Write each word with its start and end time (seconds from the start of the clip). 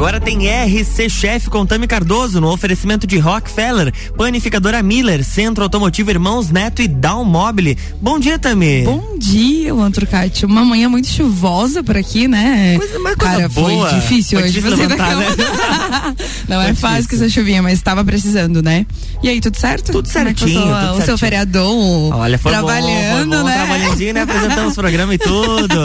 agora 0.00 0.18
tem 0.18 0.48
RC 0.48 1.10
Chef 1.10 1.50
com 1.50 1.66
Tami 1.66 1.86
Cardoso 1.86 2.40
no 2.40 2.50
oferecimento 2.50 3.06
de 3.06 3.18
Rockefeller, 3.18 3.92
Panificadora 4.16 4.82
Miller, 4.82 5.22
Centro 5.22 5.62
Automotivo 5.62 6.10
Irmãos 6.10 6.48
Neto 6.48 6.80
e 6.80 6.88
Down 6.88 7.22
Mobile. 7.22 7.76
Bom 8.00 8.18
dia, 8.18 8.38
Tami. 8.38 8.82
Bom 8.82 9.18
dia, 9.18 9.74
Luan 9.74 9.90
Turcati. 9.90 10.46
Uma 10.46 10.64
manhã 10.64 10.88
muito 10.88 11.06
chuvosa 11.06 11.84
por 11.84 11.98
aqui, 11.98 12.26
né? 12.26 12.78
Coisa, 12.78 12.98
mas 12.98 13.14
coisa 13.14 13.34
Cara, 13.34 13.48
boa. 13.50 13.90
foi 13.90 14.00
difícil 14.00 14.38
Foi 14.38 14.48
hoje 14.48 14.60
você 14.60 14.74
levantar, 14.74 15.16
né? 15.16 15.26
Não 16.48 16.62
é 16.62 16.68
Foi 16.68 16.76
fácil 16.76 17.10
com 17.10 17.16
essa 17.16 17.28
chuvinha, 17.28 17.62
mas 17.62 17.74
estava 17.74 18.02
precisando, 18.02 18.62
né? 18.62 18.86
E 19.22 19.28
aí, 19.28 19.38
tudo 19.38 19.58
certo? 19.58 19.92
Tudo 19.92 20.08
é 20.08 20.12
certinho, 20.12 20.62
tudo 20.62 20.72
o 20.72 20.80
certinho. 20.80 21.04
seu 21.04 21.18
feriadão 21.18 22.08
Olha, 22.08 22.38
foi 22.38 22.52
trabalhando, 22.52 23.28
bom, 23.28 23.36
foi 23.36 23.38
bom, 23.38 23.44
né? 23.44 23.54
trabalhandinho, 23.54 24.14
né? 24.14 24.22
Apresentamos 24.22 24.72
o 24.72 24.76
programa 24.76 25.14
e 25.14 25.18
tudo. 25.18 25.76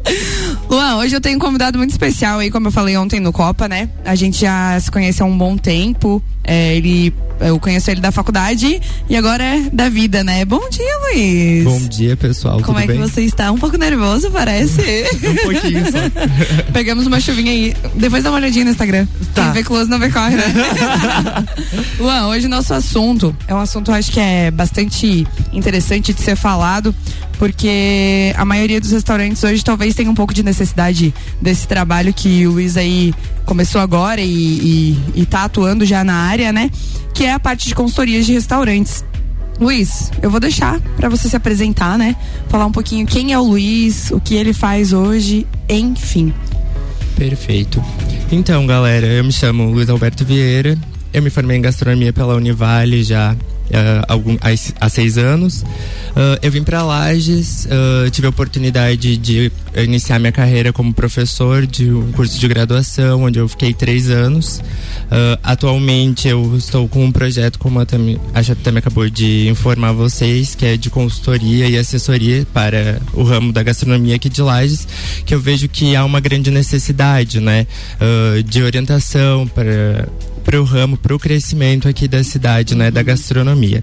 Luan, 0.70 0.96
hoje 0.96 1.14
eu 1.14 1.20
tenho 1.20 1.36
um 1.36 1.38
convidado 1.38 1.76
muito 1.76 1.90
especial 1.90 2.38
aí, 2.38 2.50
como 2.50 2.68
eu 2.68 2.72
falei 2.72 2.96
ontem 2.96 3.20
no 3.20 3.30
Copa, 3.42 3.68
né? 3.68 3.88
A 4.04 4.14
gente 4.14 4.42
já 4.42 4.78
se 4.78 4.88
conhece 4.88 5.20
há 5.20 5.24
um 5.24 5.36
bom 5.36 5.56
tempo. 5.56 6.22
É, 6.44 6.76
ele, 6.76 7.12
eu 7.40 7.58
conheço 7.58 7.90
ele 7.90 8.00
da 8.00 8.12
faculdade 8.12 8.80
e 9.08 9.16
agora 9.16 9.42
é 9.42 9.70
da 9.72 9.88
vida, 9.88 10.22
né? 10.22 10.44
Bom 10.44 10.68
dia, 10.70 10.98
Luiz. 11.02 11.64
Bom 11.64 11.80
dia, 11.88 12.16
pessoal. 12.16 12.62
Como 12.62 12.78
é 12.78 12.82
que 12.82 12.92
bem? 12.92 13.00
você 13.00 13.22
está? 13.22 13.50
Um 13.50 13.58
pouco 13.58 13.76
nervoso, 13.76 14.30
parece. 14.30 14.80
Um 15.32 15.34
pouquinho 15.50 15.84
só. 15.86 15.98
Pegamos 16.72 17.06
uma 17.06 17.18
chuvinha 17.18 17.50
aí. 17.50 17.74
Depois 17.96 18.22
dá 18.22 18.30
uma 18.30 18.38
olhadinha 18.38 18.64
no 18.64 18.70
Instagram. 18.70 19.08
Tá. 19.34 19.44
Quem 19.44 19.52
vê 19.54 19.64
close 19.64 19.90
não 19.90 19.98
vê 19.98 20.08
corre, 20.08 20.36
né? 20.36 20.44
Luan, 21.98 22.28
hoje 22.28 22.46
nosso 22.46 22.72
assunto 22.74 23.34
é 23.48 23.54
um 23.54 23.58
assunto 23.58 23.90
eu 23.90 23.94
acho 23.94 24.12
que 24.12 24.20
é 24.20 24.50
bastante 24.50 25.26
interessante 25.52 26.12
de 26.12 26.20
ser 26.20 26.36
falado, 26.36 26.94
porque 27.38 28.32
a 28.36 28.44
maioria 28.44 28.80
dos 28.80 28.92
restaurantes 28.92 29.42
hoje 29.42 29.64
talvez 29.64 29.94
tenha 29.94 30.10
um 30.10 30.14
pouco 30.14 30.32
de 30.32 30.42
necessidade 30.42 31.14
desse 31.40 31.66
trabalho 31.66 32.12
que 32.12 32.46
o 32.46 32.52
Luiz 32.52 32.76
aí 32.76 33.12
começou 33.52 33.82
agora 33.82 34.22
e, 34.22 34.96
e, 35.14 35.20
e 35.20 35.26
tá 35.26 35.44
atuando 35.44 35.84
já 35.84 36.02
na 36.02 36.14
área, 36.14 36.50
né? 36.54 36.70
Que 37.12 37.24
é 37.24 37.34
a 37.34 37.38
parte 37.38 37.68
de 37.68 37.74
consultorias 37.74 38.24
de 38.24 38.32
restaurantes. 38.32 39.04
Luiz, 39.60 40.10
eu 40.22 40.30
vou 40.30 40.40
deixar 40.40 40.80
pra 40.96 41.10
você 41.10 41.28
se 41.28 41.36
apresentar, 41.36 41.98
né? 41.98 42.16
Falar 42.48 42.64
um 42.64 42.72
pouquinho 42.72 43.06
quem 43.06 43.34
é 43.34 43.38
o 43.38 43.42
Luiz, 43.42 44.10
o 44.10 44.18
que 44.18 44.34
ele 44.36 44.54
faz 44.54 44.94
hoje, 44.94 45.46
enfim. 45.68 46.32
Perfeito. 47.14 47.84
Então, 48.30 48.66
galera, 48.66 49.06
eu 49.06 49.22
me 49.22 49.32
chamo 49.32 49.70
Luiz 49.70 49.90
Alberto 49.90 50.24
Vieira. 50.24 50.78
Eu 51.12 51.20
me 51.20 51.28
formei 51.28 51.58
em 51.58 51.60
gastronomia 51.60 52.10
pela 52.10 52.34
Univale 52.34 53.04
já 53.04 53.36
algum, 54.08 54.36
há, 54.40 54.86
há 54.86 54.88
seis 54.88 55.18
anos. 55.18 55.64
Ah, 56.14 56.38
eu 56.42 56.50
vim 56.50 56.62
para 56.62 56.82
Lages, 56.82 57.66
ah, 57.70 58.08
tive 58.10 58.26
a 58.26 58.30
oportunidade 58.30 59.16
de 59.16 59.50
iniciar 59.76 60.18
minha 60.18 60.32
carreira 60.32 60.72
como 60.72 60.92
professor 60.92 61.66
de 61.66 61.90
um 61.90 62.12
curso 62.12 62.38
de 62.38 62.46
graduação, 62.48 63.22
onde 63.22 63.38
eu 63.38 63.48
fiquei 63.48 63.72
três 63.72 64.10
anos. 64.10 64.62
Atualmente 65.42 66.28
eu 66.28 66.56
estou 66.56 66.88
com 66.88 67.04
um 67.04 67.12
projeto, 67.12 67.58
como 67.58 67.80
a 67.80 67.86
Tami, 67.86 68.18
a 68.34 68.40
acabou 68.78 69.08
de 69.08 69.48
informar 69.48 69.92
vocês, 69.92 70.54
que 70.54 70.64
é 70.64 70.76
de 70.76 70.90
consultoria 70.90 71.68
e 71.68 71.76
assessoria 71.76 72.46
para 72.52 73.00
o 73.14 73.22
ramo 73.22 73.52
da 73.52 73.62
gastronomia 73.62 74.16
aqui 74.16 74.28
de 74.28 74.42
Lages, 74.42 74.86
que 75.24 75.34
eu 75.34 75.40
vejo 75.40 75.68
que 75.68 75.96
há 75.96 76.04
uma 76.04 76.20
grande 76.20 76.50
necessidade, 76.50 77.40
né, 77.40 77.66
de 78.44 78.62
orientação 78.62 79.46
para 79.48 80.08
para 80.44 80.60
o 80.60 80.64
ramo, 80.64 80.96
para 80.96 81.14
o 81.14 81.18
crescimento 81.18 81.88
aqui 81.88 82.06
da 82.08 82.22
cidade, 82.24 82.74
né, 82.74 82.90
da 82.90 83.02
gastronomia. 83.02 83.82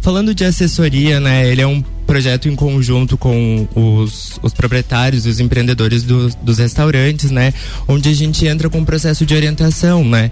Falando 0.00 0.34
de 0.34 0.44
assessoria, 0.44 1.20
né, 1.20 1.46
ele 1.50 1.60
é 1.60 1.66
um 1.66 1.82
projeto 2.06 2.48
em 2.48 2.54
conjunto 2.54 3.16
com 3.16 3.66
os, 3.74 4.38
os 4.42 4.52
proprietários 4.52 5.26
os 5.26 5.40
empreendedores 5.40 6.02
do- 6.02 6.28
dos 6.42 6.58
restaurantes, 6.58 7.30
né, 7.30 7.52
onde 7.88 8.08
a 8.08 8.14
gente 8.14 8.46
entra 8.46 8.68
com 8.70 8.78
um 8.78 8.84
processo 8.84 9.24
de 9.26 9.34
orientação, 9.34 10.04
né, 10.04 10.30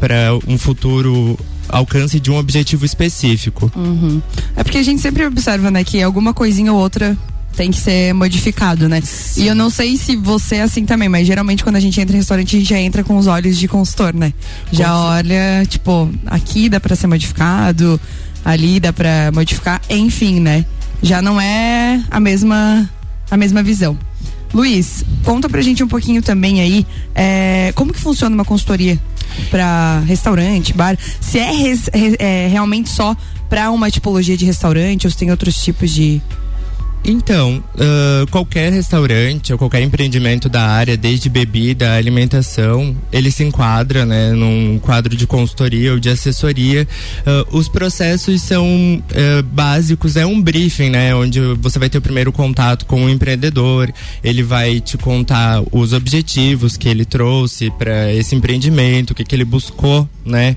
para 0.00 0.34
um 0.46 0.56
futuro 0.58 1.38
alcance 1.68 2.20
de 2.20 2.30
um 2.30 2.36
objetivo 2.36 2.84
específico. 2.84 3.70
Uhum. 3.74 4.20
É 4.56 4.62
porque 4.62 4.78
a 4.78 4.82
gente 4.82 5.00
sempre 5.00 5.24
observa, 5.24 5.70
né, 5.70 5.82
que 5.82 6.00
alguma 6.02 6.32
coisinha 6.34 6.72
ou 6.72 6.78
outra 6.78 7.16
tem 7.54 7.70
que 7.70 7.78
ser 7.78 8.12
modificado, 8.14 8.88
né? 8.88 9.02
E 9.36 9.46
eu 9.46 9.54
não 9.54 9.70
sei 9.70 9.96
se 9.96 10.16
você 10.16 10.56
é 10.56 10.62
assim 10.62 10.84
também, 10.84 11.08
mas 11.08 11.26
geralmente 11.26 11.62
quando 11.64 11.76
a 11.76 11.80
gente 11.80 12.00
entra 12.00 12.14
em 12.14 12.18
restaurante, 12.18 12.56
a 12.56 12.58
gente 12.58 12.68
já 12.68 12.78
entra 12.80 13.02
com 13.04 13.16
os 13.16 13.26
olhos 13.26 13.56
de 13.56 13.66
consultor, 13.68 14.14
né? 14.14 14.32
Já 14.72 14.88
Com 14.88 14.94
olha, 14.94 15.64
tipo, 15.68 16.10
aqui 16.26 16.68
dá 16.68 16.78
pra 16.80 16.94
ser 16.96 17.06
modificado, 17.06 18.00
ali 18.44 18.78
dá 18.80 18.92
pra 18.92 19.30
modificar, 19.32 19.80
enfim, 19.88 20.40
né? 20.40 20.64
Já 21.02 21.20
não 21.22 21.40
é 21.40 22.02
a 22.10 22.18
mesma 22.20 22.88
a 23.30 23.36
mesma 23.36 23.62
visão. 23.62 23.98
Luiz, 24.52 25.04
conta 25.24 25.48
pra 25.48 25.60
gente 25.62 25.82
um 25.82 25.88
pouquinho 25.88 26.22
também 26.22 26.60
aí, 26.60 26.86
é, 27.14 27.72
como 27.74 27.92
que 27.92 27.98
funciona 27.98 28.32
uma 28.34 28.44
consultoria 28.44 28.98
para 29.50 30.00
restaurante, 30.06 30.72
bar? 30.72 30.96
Se 31.20 31.38
é, 31.38 31.50
res- 31.50 31.90
re- 31.92 32.16
é 32.20 32.46
realmente 32.48 32.88
só 32.88 33.16
pra 33.48 33.70
uma 33.72 33.90
tipologia 33.90 34.36
de 34.36 34.44
restaurante 34.44 35.06
ou 35.06 35.10
se 35.10 35.16
tem 35.16 35.30
outros 35.30 35.56
tipos 35.56 35.90
de. 35.90 36.22
Então, 37.04 37.62
ah, 37.78 38.24
qualquer 38.30 38.72
restaurante 38.72 39.52
ou 39.52 39.58
qualquer 39.58 39.82
empreendimento 39.82 40.48
da 40.48 40.62
área, 40.62 40.96
desde 40.96 41.28
bebida, 41.28 41.94
alimentação, 41.94 42.96
ele 43.12 43.30
se 43.30 43.44
enquadra, 43.44 44.06
né, 44.06 44.32
num 44.32 44.78
quadro 44.78 45.14
de 45.14 45.26
consultoria 45.26 45.92
ou 45.92 46.00
de 46.00 46.08
assessoria. 46.08 46.88
Ah, 47.26 47.44
os 47.50 47.68
processos 47.68 48.40
são 48.40 48.66
ah, 49.14 49.42
básicos, 49.42 50.16
é 50.16 50.24
um 50.24 50.40
briefing, 50.40 50.90
né, 50.90 51.14
onde 51.14 51.40
você 51.60 51.78
vai 51.78 51.90
ter 51.90 51.98
o 51.98 52.02
primeiro 52.02 52.32
contato 52.32 52.86
com 52.86 53.04
o 53.04 53.10
empreendedor, 53.10 53.92
ele 54.22 54.42
vai 54.42 54.80
te 54.80 54.96
contar 54.96 55.62
os 55.70 55.92
objetivos 55.92 56.78
que 56.78 56.88
ele 56.88 57.04
trouxe 57.04 57.70
para 57.70 58.12
esse 58.14 58.34
empreendimento, 58.34 59.10
o 59.10 59.14
que, 59.14 59.24
que 59.24 59.36
ele 59.36 59.44
buscou, 59.44 60.08
né, 60.24 60.56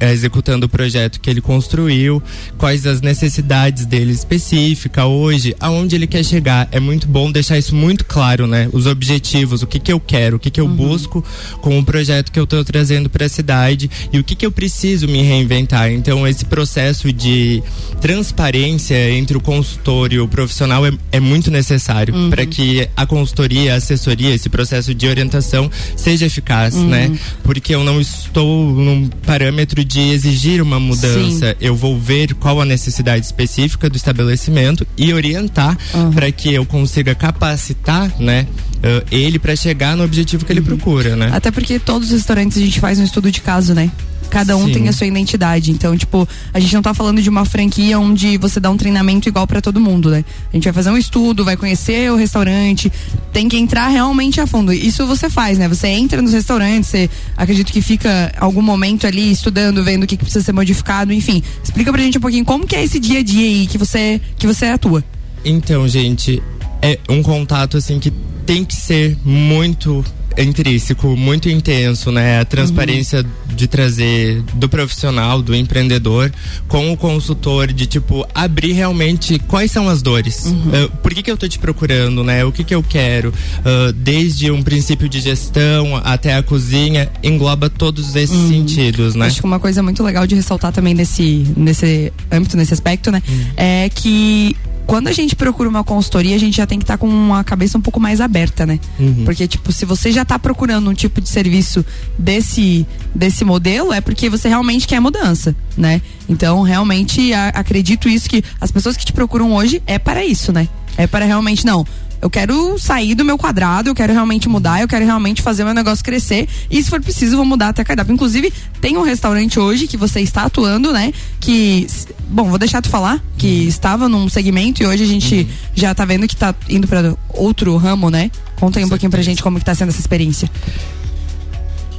ah, 0.00 0.06
executando 0.12 0.66
o 0.66 0.68
projeto 0.68 1.20
que 1.20 1.28
ele 1.28 1.40
construiu, 1.40 2.22
quais 2.56 2.86
as 2.86 3.00
necessidades 3.00 3.84
dele 3.84 4.12
específica. 4.12 5.06
Hoje, 5.06 5.55
aonde 5.58 5.96
ele 5.96 6.06
quer 6.06 6.24
chegar. 6.24 6.68
É 6.70 6.80
muito 6.80 7.06
bom 7.06 7.30
deixar 7.30 7.58
isso 7.58 7.74
muito 7.74 8.04
claro, 8.04 8.46
né? 8.46 8.68
Os 8.72 8.86
objetivos, 8.86 9.62
o 9.62 9.66
que 9.66 9.78
que 9.78 9.92
eu 9.92 9.98
quero, 9.98 10.36
o 10.36 10.38
que 10.38 10.50
que 10.50 10.60
eu 10.60 10.68
busco 10.68 11.24
com 11.60 11.78
o 11.78 11.84
projeto 11.84 12.30
que 12.30 12.38
eu 12.38 12.44
estou 12.44 12.64
trazendo 12.64 13.08
para 13.08 13.26
a 13.26 13.28
cidade 13.28 13.90
e 14.12 14.18
o 14.18 14.24
que 14.24 14.34
que 14.34 14.44
eu 14.44 14.52
preciso 14.52 15.08
me 15.08 15.22
reinventar. 15.22 15.90
Então 15.90 16.26
esse 16.26 16.44
processo 16.44 17.12
de 17.12 17.62
transparência 18.00 19.10
entre 19.10 19.36
o 19.36 19.40
consultor 19.40 20.12
e 20.12 20.20
o 20.20 20.28
profissional 20.28 20.86
é, 20.86 20.92
é 21.12 21.20
muito 21.20 21.50
necessário 21.50 22.14
para 22.30 22.44
que 22.44 22.88
a 22.96 23.06
consultoria, 23.06 23.74
a 23.74 23.76
assessoria, 23.76 24.34
esse 24.34 24.48
processo 24.48 24.94
de 24.94 25.06
orientação 25.06 25.70
seja 25.96 26.26
eficaz, 26.26 26.74
né? 26.74 27.16
Porque 27.42 27.74
eu 27.74 27.82
não 27.82 28.00
estou 28.00 28.70
num 28.70 29.08
parâmetro 29.24 29.84
de 29.84 30.00
exigir 30.00 30.60
uma 30.60 30.78
mudança, 30.78 31.56
eu 31.60 31.74
vou 31.74 31.98
ver 31.98 32.34
qual 32.34 32.60
a 32.60 32.64
necessidade 32.64 33.24
específica 33.24 33.88
do 33.88 33.96
estabelecimento 33.96 34.86
e 34.96 35.12
orientar 35.12 35.45
Uhum. 35.94 36.12
para 36.12 36.30
que 36.30 36.52
eu 36.52 36.64
consiga 36.64 37.14
capacitar, 37.14 38.10
né, 38.18 38.46
eh, 38.82 39.04
ele 39.10 39.38
para 39.38 39.56
chegar 39.56 39.96
no 39.96 40.04
objetivo 40.04 40.44
que 40.44 40.52
ele 40.52 40.60
procura, 40.60 41.16
né? 41.16 41.30
Até 41.32 41.50
porque 41.50 41.78
todos 41.78 42.08
os 42.08 42.14
restaurantes 42.14 42.58
a 42.58 42.60
gente 42.60 42.80
faz 42.80 42.98
um 42.98 43.04
estudo 43.04 43.30
de 43.30 43.40
caso, 43.40 43.74
né? 43.74 43.90
Cada 44.30 44.56
um 44.56 44.66
Sim. 44.66 44.72
tem 44.72 44.88
a 44.88 44.92
sua 44.92 45.06
identidade. 45.06 45.70
Então, 45.70 45.96
tipo, 45.96 46.28
a 46.52 46.60
gente 46.60 46.74
não 46.74 46.82
tá 46.82 46.92
falando 46.92 47.22
de 47.22 47.28
uma 47.28 47.44
franquia 47.44 47.98
onde 47.98 48.36
você 48.38 48.58
dá 48.58 48.70
um 48.70 48.76
treinamento 48.76 49.28
igual 49.28 49.46
pra 49.46 49.60
todo 49.60 49.80
mundo, 49.80 50.10
né? 50.10 50.24
A 50.52 50.56
gente 50.56 50.64
vai 50.64 50.72
fazer 50.72 50.90
um 50.90 50.96
estudo, 50.96 51.44
vai 51.44 51.56
conhecer 51.56 52.10
o 52.10 52.16
restaurante, 52.16 52.92
tem 53.32 53.48
que 53.48 53.56
entrar 53.56 53.88
realmente 53.88 54.40
a 54.40 54.46
fundo. 54.46 54.72
Isso 54.72 55.06
você 55.06 55.30
faz, 55.30 55.58
né? 55.58 55.68
Você 55.68 55.88
entra 55.88 56.20
nos 56.20 56.32
restaurantes, 56.32 56.90
você 56.90 57.10
acredito 57.36 57.72
que 57.72 57.80
fica 57.80 58.32
algum 58.38 58.62
momento 58.62 59.06
ali 59.06 59.30
estudando, 59.30 59.82
vendo 59.82 60.02
o 60.04 60.06
que, 60.06 60.16
que 60.16 60.24
precisa 60.24 60.44
ser 60.44 60.52
modificado, 60.52 61.12
enfim. 61.12 61.42
Explica 61.62 61.92
pra 61.92 62.02
gente 62.02 62.18
um 62.18 62.20
pouquinho 62.20 62.44
como 62.44 62.66
que 62.66 62.76
é 62.76 62.84
esse 62.84 62.98
dia 62.98 63.20
a 63.20 63.22
dia 63.22 63.46
aí 63.46 63.66
que 63.66 63.78
você 63.78 64.20
que 64.36 64.46
você 64.46 64.66
atua. 64.66 65.04
Então, 65.48 65.86
gente, 65.86 66.42
é 66.82 66.98
um 67.08 67.22
contato 67.22 67.76
assim 67.76 68.00
que 68.00 68.10
tem 68.44 68.64
que 68.64 68.74
ser 68.74 69.16
muito 69.24 70.04
intrínseco, 70.36 71.16
muito 71.16 71.48
intenso, 71.48 72.10
né? 72.10 72.40
A 72.40 72.44
transparência 72.44 73.24
de 73.54 73.66
trazer 73.66 74.42
do 74.54 74.68
profissional, 74.68 75.40
do 75.40 75.54
empreendedor, 75.54 76.32
com 76.68 76.92
o 76.92 76.96
consultor, 76.96 77.72
de 77.72 77.86
tipo, 77.86 78.26
abrir 78.34 78.72
realmente 78.72 79.38
quais 79.38 79.70
são 79.70 79.88
as 79.88 80.02
dores. 80.02 80.46
Uh, 80.46 80.90
por 81.00 81.14
que, 81.14 81.22
que 81.22 81.30
eu 81.30 81.36
tô 81.36 81.48
te 81.48 81.58
procurando, 81.58 82.22
né? 82.22 82.44
O 82.44 82.52
que, 82.52 82.64
que 82.64 82.74
eu 82.74 82.82
quero? 82.82 83.30
Uh, 83.30 83.92
desde 83.92 84.50
um 84.50 84.62
princípio 84.62 85.08
de 85.08 85.20
gestão 85.20 85.96
até 86.04 86.34
a 86.34 86.42
cozinha, 86.42 87.08
engloba 87.22 87.70
todos 87.70 88.14
esses 88.14 88.48
sentidos, 88.48 89.14
né? 89.14 89.26
Acho 89.26 89.40
que 89.40 89.46
uma 89.46 89.60
coisa 89.60 89.82
muito 89.82 90.02
legal 90.02 90.26
de 90.26 90.34
ressaltar 90.34 90.72
também 90.72 90.92
nesse, 90.92 91.46
nesse 91.56 92.12
âmbito, 92.30 92.56
nesse 92.56 92.74
aspecto, 92.74 93.10
né? 93.10 93.22
É 93.56 93.88
que 93.88 94.54
quando 94.86 95.08
a 95.08 95.12
gente 95.12 95.34
procura 95.34 95.68
uma 95.68 95.82
consultoria, 95.82 96.36
a 96.36 96.38
gente 96.38 96.56
já 96.56 96.66
tem 96.66 96.78
que 96.78 96.84
estar 96.84 96.96
com 96.96 97.34
a 97.34 97.42
cabeça 97.42 97.76
um 97.76 97.80
pouco 97.80 97.98
mais 98.00 98.20
aberta, 98.20 98.64
né? 98.64 98.78
Uhum. 98.98 99.24
Porque, 99.24 99.46
tipo, 99.48 99.72
se 99.72 99.84
você 99.84 100.12
já 100.12 100.24
tá 100.24 100.38
procurando 100.38 100.88
um 100.88 100.94
tipo 100.94 101.20
de 101.20 101.28
serviço 101.28 101.84
desse, 102.18 102.86
desse 103.14 103.44
modelo, 103.44 103.92
é 103.92 104.00
porque 104.00 104.28
você 104.30 104.48
realmente 104.48 104.86
quer 104.86 105.00
mudança, 105.00 105.54
né? 105.76 106.00
Então, 106.28 106.62
realmente, 106.62 107.32
a- 107.32 107.48
acredito 107.48 108.08
isso 108.08 108.28
que 108.28 108.42
as 108.60 108.70
pessoas 108.70 108.96
que 108.96 109.04
te 109.04 109.12
procuram 109.12 109.52
hoje 109.54 109.82
é 109.86 109.98
para 109.98 110.24
isso, 110.24 110.52
né? 110.52 110.68
É 110.96 111.06
para 111.06 111.24
realmente, 111.24 111.66
não, 111.66 111.84
Eu 112.20 112.30
quero 112.30 112.78
sair 112.78 113.14
do 113.14 113.24
meu 113.24 113.36
quadrado, 113.36 113.90
eu 113.90 113.94
quero 113.94 114.12
realmente 114.12 114.48
mudar, 114.48 114.80
eu 114.80 114.88
quero 114.88 115.04
realmente 115.04 115.42
fazer 115.42 115.64
meu 115.64 115.74
negócio 115.74 116.04
crescer. 116.04 116.48
E 116.70 116.82
se 116.82 116.88
for 116.88 117.00
preciso, 117.00 117.36
vou 117.36 117.44
mudar 117.44 117.68
até 117.68 117.84
cardápio. 117.84 118.12
Inclusive, 118.12 118.52
tem 118.80 118.96
um 118.96 119.02
restaurante 119.02 119.58
hoje 119.58 119.86
que 119.86 119.96
você 119.96 120.20
está 120.20 120.44
atuando, 120.44 120.92
né? 120.92 121.12
Que. 121.40 121.86
Bom, 122.28 122.48
vou 122.48 122.58
deixar 122.58 122.82
tu 122.82 122.88
falar, 122.88 123.22
que 123.38 123.46
uhum. 123.46 123.68
estava 123.68 124.08
num 124.08 124.28
segmento 124.28 124.82
e 124.82 124.86
hoje 124.86 125.04
a 125.04 125.06
gente 125.06 125.34
uhum. 125.34 125.46
já 125.74 125.94
tá 125.94 126.04
vendo 126.04 126.26
que 126.26 126.34
tá 126.34 126.54
indo 126.68 126.88
para 126.88 127.14
outro 127.28 127.76
ramo, 127.76 128.10
né? 128.10 128.30
Conta 128.58 128.78
aí 128.78 128.84
um 128.84 128.88
pouquinho 128.88 129.10
pra 129.10 129.22
gente 129.22 129.42
como 129.42 129.58
que 129.58 129.64
tá 129.64 129.74
sendo 129.74 129.90
essa 129.90 130.00
experiência. 130.00 130.50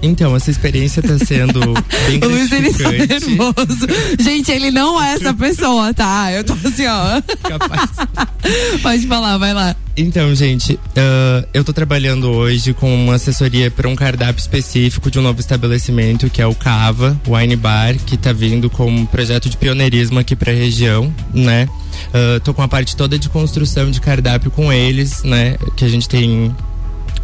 Então, 0.01 0.35
essa 0.35 0.51
experiência 0.51 1.01
tá 1.01 1.17
sendo 1.17 1.59
bem 2.07 2.19
O 2.23 2.27
Luiz, 2.27 2.51
ele 2.51 2.73
tá 2.73 2.91
nervoso. 2.91 3.87
Gente, 4.19 4.51
ele 4.51 4.71
não 4.71 5.01
é 5.01 5.13
essa 5.13 5.33
pessoa, 5.33 5.93
tá? 5.93 6.31
Eu 6.31 6.43
tô 6.43 6.53
assim, 6.53 6.85
ó. 6.85 7.21
Capaz. 7.47 7.89
Pode 8.81 9.07
falar, 9.07 9.37
vai 9.37 9.53
lá. 9.53 9.75
Então, 9.95 10.33
gente, 10.35 10.73
uh, 10.73 11.47
eu 11.51 11.63
tô 11.63 11.73
trabalhando 11.73 12.29
hoje 12.29 12.71
com 12.71 12.93
uma 12.93 13.15
assessoria 13.15 13.71
para 13.71 13.89
um 13.89 13.95
cardápio 13.95 14.39
específico 14.39 15.09
de 15.09 15.17
um 15.17 15.23
novo 15.23 15.39
estabelecimento, 15.39 16.29
que 16.29 16.39
é 16.39 16.45
o 16.45 16.53
Cava 16.53 17.19
Wine 17.27 17.55
Bar, 17.55 17.95
que 18.05 18.15
tá 18.15 18.31
vindo 18.31 18.69
com 18.69 18.85
um 18.85 19.05
projeto 19.07 19.49
de 19.49 19.57
pioneirismo 19.57 20.19
aqui 20.19 20.35
pra 20.35 20.53
região, 20.53 21.11
né? 21.33 21.67
Uh, 22.09 22.39
tô 22.41 22.53
com 22.53 22.61
a 22.61 22.67
parte 22.67 22.95
toda 22.95 23.17
de 23.17 23.27
construção 23.27 23.89
de 23.89 23.99
cardápio 23.99 24.51
com 24.51 24.71
eles, 24.71 25.23
né? 25.23 25.57
Que 25.75 25.83
a 25.83 25.89
gente 25.89 26.07
tem 26.07 26.55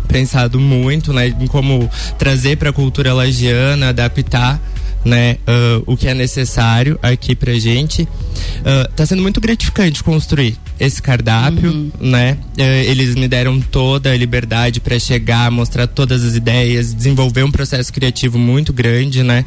pensado 0.08 0.60
muito, 0.60 1.14
né, 1.14 1.28
em 1.28 1.48
como 1.48 1.90
trazer 2.18 2.58
para 2.58 2.70
a 2.70 2.74
cultura 2.74 3.14
lagiana, 3.14 3.90
adaptar 3.90 4.62
né, 5.06 5.38
uh, 5.48 5.84
o 5.86 5.98
que 5.98 6.08
é 6.08 6.14
necessário 6.14 6.98
aqui 7.02 7.36
pra 7.36 7.54
gente. 7.56 8.04
Uh, 8.04 8.90
tá 8.96 9.06
sendo 9.06 9.22
muito 9.22 9.42
gratificante 9.42 10.04
construir 10.04 10.58
esse 10.80 11.02
cardápio, 11.02 11.70
uhum. 11.70 11.92
né? 12.00 12.38
Uh, 12.58 12.62
eles 12.62 13.16
me 13.16 13.28
deram 13.28 13.60
toda 13.60 14.12
a 14.12 14.18
liberdade 14.18 14.80
para 14.80 14.98
chegar, 14.98 15.52
mostrar 15.52 15.88
todas 15.88 16.24
as 16.24 16.36
ideias, 16.36 16.94
desenvolver 16.94 17.44
um 17.44 17.52
processo 17.52 17.92
criativo 17.92 18.38
muito 18.38 18.72
grande, 18.72 19.24
né? 19.24 19.46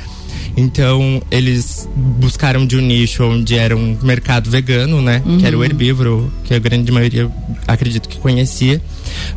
Então, 0.57 1.23
eles 1.31 1.89
buscaram 1.95 2.67
de 2.67 2.77
um 2.77 2.81
nicho 2.81 3.25
onde 3.25 3.57
era 3.57 3.77
um 3.77 3.97
mercado 4.03 4.51
vegano, 4.51 5.03
né? 5.03 5.23
Uhum. 5.25 5.39
Que 5.39 5.47
era 5.47 5.57
o 5.57 5.61
uhum. 5.61 5.65
herbívoro, 5.65 6.33
que 6.45 6.55
a 6.55 6.59
grande 6.59 6.91
maioria 6.91 7.31
acredito 7.67 8.09
que 8.09 8.19
conhecia. 8.19 8.81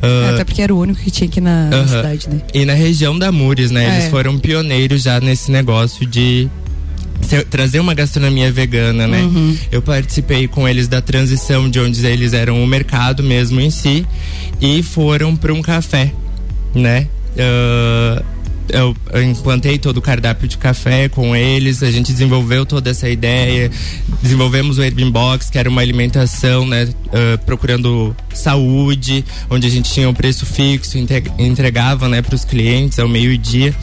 Uh, 0.02 0.34
Até 0.34 0.44
porque 0.44 0.62
era 0.62 0.74
o 0.74 0.80
único 0.80 1.00
que 1.00 1.12
tinha 1.12 1.28
aqui 1.28 1.42
na, 1.42 1.70
cidade, 1.88 2.30
né? 2.30 2.42
E 2.54 2.66
na 2.66 2.74
região 2.74 3.18
da 3.18 3.32
Mures, 3.32 3.72
né? 3.72 3.86
É. 3.86 3.96
Eles 3.96 4.10
foram 4.10 4.38
pioneiros 4.40 5.04
já 5.04 5.20
nesse 5.20 5.52
negócio 5.52 6.06
de 6.06 6.50
trazer 7.50 7.80
uma 7.80 7.94
gastronomia 7.94 8.52
vegana, 8.52 9.08
né? 9.08 9.22
Uhum. 9.22 9.58
Eu 9.72 9.82
participei 9.82 10.48
com 10.48 10.68
eles 10.68 10.88
da 10.88 11.02
transição 11.02 11.70
de 11.70 11.80
onde 11.80 12.06
eles 12.06 12.34
eram 12.34 12.64
o 12.64 12.68
mercado 12.68 13.22
mesmo 13.22 13.60
em 13.60 13.70
si 13.70 14.06
e 14.60 14.82
foram 14.82 15.36
para 15.36 15.54
um 15.54 15.62
café, 15.62 16.12
né? 16.74 17.08
Uh, 17.36 18.24
eu, 18.70 18.96
implantei 19.22 19.78
todo 19.78 19.98
o 19.98 20.02
cardápio 20.02 20.48
de 20.48 20.58
café 20.58 21.10
com 21.10 21.36
eles, 21.36 21.84
a 21.84 21.92
gente 21.92 22.12
desenvolveu 22.12 22.66
toda 22.66 22.90
essa 22.90 23.10
ideia, 23.10 23.70
desenvolvemos 24.22 24.78
o 24.78 24.82
Airbnb 24.82 25.12
Box, 25.12 25.50
que 25.50 25.58
era 25.58 25.70
uma 25.70 25.82
alimentação, 25.82 26.66
né, 26.66 26.86
uh, 26.86 27.38
procurando 27.46 28.16
saúde, 28.34 29.26
onde 29.50 29.68
a 29.68 29.70
gente 29.70 29.92
tinha 29.92 30.10
um 30.10 30.14
preço 30.14 30.46
fixo, 30.46 30.98
entregava, 31.38 32.08
né, 32.08 32.22
para 32.22 32.36
os 32.36 32.46
clientes 32.46 33.00
ao 33.00 33.08
meio-dia 33.08 33.76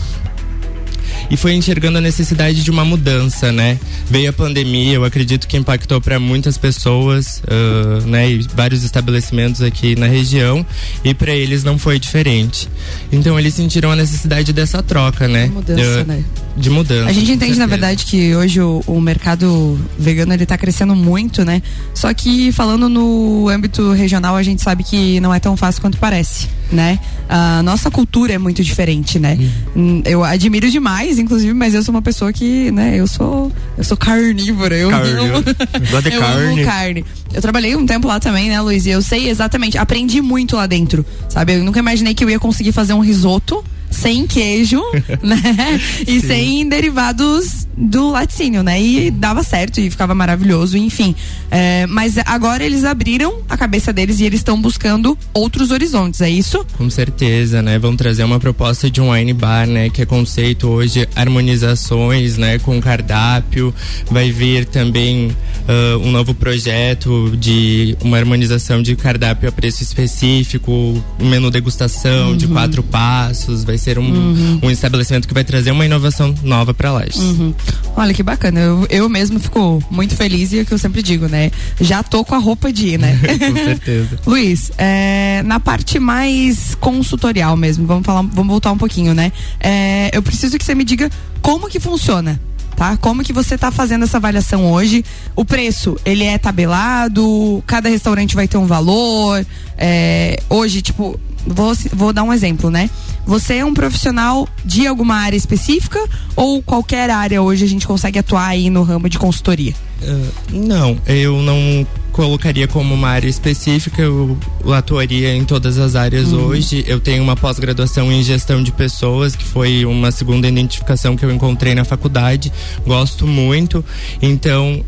e 1.30 1.36
foi 1.36 1.54
enxergando 1.54 1.98
a 1.98 2.00
necessidade 2.00 2.62
de 2.62 2.70
uma 2.70 2.84
mudança, 2.84 3.50
né? 3.50 3.78
Veio 4.08 4.30
a 4.30 4.32
pandemia, 4.32 4.94
eu 4.94 5.04
acredito 5.04 5.46
que 5.46 5.56
impactou 5.56 6.00
para 6.00 6.18
muitas 6.20 6.56
pessoas, 6.56 7.42
uh, 7.44 8.06
né? 8.06 8.30
E 8.30 8.46
vários 8.54 8.84
estabelecimentos 8.84 9.62
aqui 9.62 9.96
na 9.96 10.06
região 10.06 10.64
e 11.04 11.14
para 11.14 11.32
eles 11.32 11.64
não 11.64 11.78
foi 11.78 11.98
diferente. 11.98 12.68
Então 13.10 13.38
eles 13.38 13.54
sentiram 13.54 13.90
a 13.90 13.96
necessidade 13.96 14.52
dessa 14.52 14.82
troca, 14.82 15.26
né? 15.26 15.46
Mudança, 15.46 16.04
né? 16.04 16.24
De 16.56 16.70
mudança. 16.70 17.10
A 17.10 17.12
gente 17.12 17.32
entende 17.32 17.58
na 17.58 17.66
verdade 17.66 18.06
que 18.06 18.34
hoje 18.34 18.60
o, 18.60 18.82
o 18.86 19.00
mercado 19.00 19.78
vegano 19.98 20.32
ele 20.32 20.46
tá 20.46 20.56
crescendo 20.56 20.94
muito, 20.94 21.44
né? 21.44 21.62
Só 21.94 22.12
que 22.14 22.50
falando 22.52 22.88
no 22.88 23.48
âmbito 23.48 23.92
regional 23.92 24.36
a 24.36 24.42
gente 24.42 24.62
sabe 24.62 24.82
que 24.82 25.20
não 25.20 25.34
é 25.34 25.40
tão 25.40 25.56
fácil 25.56 25.80
quanto 25.80 25.98
parece, 25.98 26.48
né? 26.70 26.98
A 27.28 27.62
nossa 27.62 27.90
cultura 27.90 28.32
é 28.32 28.38
muito 28.38 28.62
diferente, 28.62 29.18
né? 29.18 29.38
Uhum. 29.74 30.02
Eu 30.04 30.24
admiro 30.24 30.70
demais 30.70 31.15
inclusive, 31.18 31.52
mas 31.54 31.74
eu 31.74 31.82
sou 31.82 31.94
uma 31.94 32.02
pessoa 32.02 32.32
que, 32.32 32.70
né, 32.70 32.96
eu 32.96 33.06
sou 33.06 33.52
eu 33.76 33.84
sou 33.84 33.96
carnívora, 33.96 34.76
eu 34.76 34.90
carne. 34.90 35.10
amo, 35.10 35.26
eu 35.26 35.42
carne. 36.20 36.52
amo 36.52 36.64
carne. 36.64 37.04
Eu 37.32 37.42
trabalhei 37.42 37.76
um 37.76 37.86
tempo 37.86 38.06
lá 38.08 38.18
também, 38.20 38.48
né, 38.48 38.60
Luiz, 38.60 38.86
e 38.86 38.90
eu 38.90 39.02
sei 39.02 39.28
exatamente, 39.28 39.78
aprendi 39.78 40.20
muito 40.20 40.56
lá 40.56 40.66
dentro, 40.66 41.04
sabe? 41.28 41.54
Eu 41.54 41.64
nunca 41.64 41.78
imaginei 41.78 42.14
que 42.14 42.24
eu 42.24 42.30
ia 42.30 42.38
conseguir 42.38 42.72
fazer 42.72 42.92
um 42.92 43.00
risoto 43.00 43.64
sem 43.90 44.26
queijo, 44.26 44.82
né? 45.22 45.80
E 46.06 46.20
Sim. 46.20 46.26
sem 46.26 46.68
derivados 46.68 47.66
do 47.76 48.10
laticínio, 48.10 48.62
né? 48.62 48.80
E 48.80 49.10
dava 49.10 49.42
certo 49.42 49.80
e 49.80 49.90
ficava 49.90 50.14
maravilhoso, 50.14 50.78
enfim. 50.78 51.14
É, 51.50 51.86
mas 51.86 52.16
agora 52.24 52.64
eles 52.64 52.84
abriram 52.84 53.40
a 53.48 53.56
cabeça 53.56 53.92
deles 53.92 54.18
e 54.18 54.24
eles 54.24 54.40
estão 54.40 54.60
buscando 54.60 55.16
outros 55.34 55.70
horizontes, 55.70 56.20
é 56.20 56.30
isso? 56.30 56.64
Com 56.76 56.88
certeza, 56.88 57.60
né? 57.60 57.78
Vão 57.78 57.94
trazer 57.94 58.24
uma 58.24 58.40
proposta 58.40 58.90
de 58.90 59.00
um 59.00 59.10
wine 59.10 59.34
bar, 59.34 59.66
né? 59.66 59.90
Que 59.90 60.02
é 60.02 60.06
conceito 60.06 60.68
hoje, 60.68 61.06
harmonizações, 61.14 62.38
né? 62.38 62.58
Com 62.58 62.80
cardápio. 62.80 63.74
Vai 64.10 64.30
vir 64.30 64.64
também 64.64 65.28
uh, 65.28 65.98
um 65.98 66.10
novo 66.10 66.34
projeto 66.34 67.36
de 67.36 67.96
uma 68.00 68.16
harmonização 68.16 68.82
de 68.82 68.96
cardápio 68.96 69.48
a 69.48 69.52
preço 69.52 69.82
específico, 69.82 70.72
um 71.20 71.28
menu 71.28 71.50
degustação 71.50 72.30
uhum. 72.30 72.36
de 72.36 72.46
quatro 72.46 72.82
passos. 72.82 73.64
Vai 73.64 73.75
ser 73.78 73.98
um, 73.98 74.02
uhum. 74.02 74.60
um 74.62 74.70
estabelecimento 74.70 75.26
que 75.26 75.34
vai 75.34 75.44
trazer 75.44 75.70
uma 75.70 75.84
inovação 75.84 76.34
nova 76.42 76.74
para 76.74 76.92
lá. 76.92 77.04
Uhum. 77.16 77.54
Olha 77.96 78.12
que 78.12 78.22
bacana. 78.22 78.60
Eu, 78.60 78.86
eu 78.90 79.08
mesmo 79.08 79.38
fico 79.38 79.82
muito 79.90 80.14
feliz 80.14 80.52
e 80.52 80.58
é 80.58 80.62
o 80.62 80.66
que 80.66 80.72
eu 80.72 80.78
sempre 80.78 81.02
digo, 81.02 81.28
né? 81.28 81.50
Já 81.80 82.02
tô 82.02 82.24
com 82.24 82.34
a 82.34 82.38
roupa 82.38 82.72
de 82.72 82.88
ir, 82.88 82.98
né? 82.98 83.18
com 83.22 83.54
certeza. 83.54 84.18
Luiz, 84.26 84.70
é, 84.78 85.42
na 85.44 85.60
parte 85.60 85.98
mais 85.98 86.74
consultorial 86.76 87.56
mesmo, 87.56 87.86
vamos 87.86 88.04
falar, 88.04 88.22
vamos 88.22 88.48
voltar 88.48 88.72
um 88.72 88.78
pouquinho, 88.78 89.14
né? 89.14 89.32
É, 89.60 90.10
eu 90.12 90.22
preciso 90.22 90.58
que 90.58 90.64
você 90.64 90.74
me 90.74 90.84
diga 90.84 91.10
como 91.40 91.68
que 91.68 91.78
funciona 91.78 92.40
tá? 92.76 92.96
Como 92.98 93.24
que 93.24 93.32
você 93.32 93.54
está 93.54 93.70
fazendo 93.70 94.04
essa 94.04 94.18
avaliação 94.18 94.70
hoje? 94.70 95.04
O 95.34 95.44
preço, 95.44 95.96
ele 96.04 96.24
é 96.24 96.36
tabelado? 96.38 97.64
Cada 97.66 97.88
restaurante 97.88 98.36
vai 98.36 98.46
ter 98.46 98.58
um 98.58 98.66
valor? 98.66 99.44
É, 99.78 100.38
hoje, 100.48 100.82
tipo, 100.82 101.18
vou, 101.46 101.72
vou 101.92 102.12
dar 102.12 102.22
um 102.22 102.32
exemplo, 102.32 102.70
né? 102.70 102.90
Você 103.24 103.54
é 103.54 103.64
um 103.64 103.74
profissional 103.74 104.48
de 104.64 104.86
alguma 104.86 105.16
área 105.16 105.36
específica 105.36 105.98
ou 106.34 106.62
qualquer 106.62 107.10
área 107.10 107.42
hoje 107.42 107.64
a 107.64 107.68
gente 107.68 107.86
consegue 107.86 108.18
atuar 108.18 108.48
aí 108.48 108.70
no 108.70 108.82
ramo 108.82 109.08
de 109.08 109.18
consultoria? 109.18 109.74
Uh, 110.02 110.30
não, 110.52 110.98
eu 111.06 111.40
não 111.42 111.86
colocaria 112.12 112.66
como 112.66 112.94
uma 112.94 113.08
área 113.08 113.28
específica, 113.28 114.00
eu 114.00 114.38
atuaria 114.72 115.34
em 115.36 115.44
todas 115.44 115.76
as 115.78 115.94
áreas 115.94 116.32
uhum. 116.32 116.46
hoje. 116.46 116.82
Eu 116.86 116.98
tenho 116.98 117.22
uma 117.22 117.36
pós-graduação 117.36 118.10
em 118.10 118.22
gestão 118.22 118.62
de 118.62 118.72
pessoas, 118.72 119.36
que 119.36 119.44
foi 119.44 119.84
uma 119.84 120.10
segunda 120.10 120.48
identificação 120.48 121.14
que 121.14 121.24
eu 121.24 121.30
encontrei 121.30 121.74
na 121.74 121.84
faculdade. 121.84 122.50
Gosto 122.86 123.26
muito. 123.26 123.84
Então, 124.22 124.82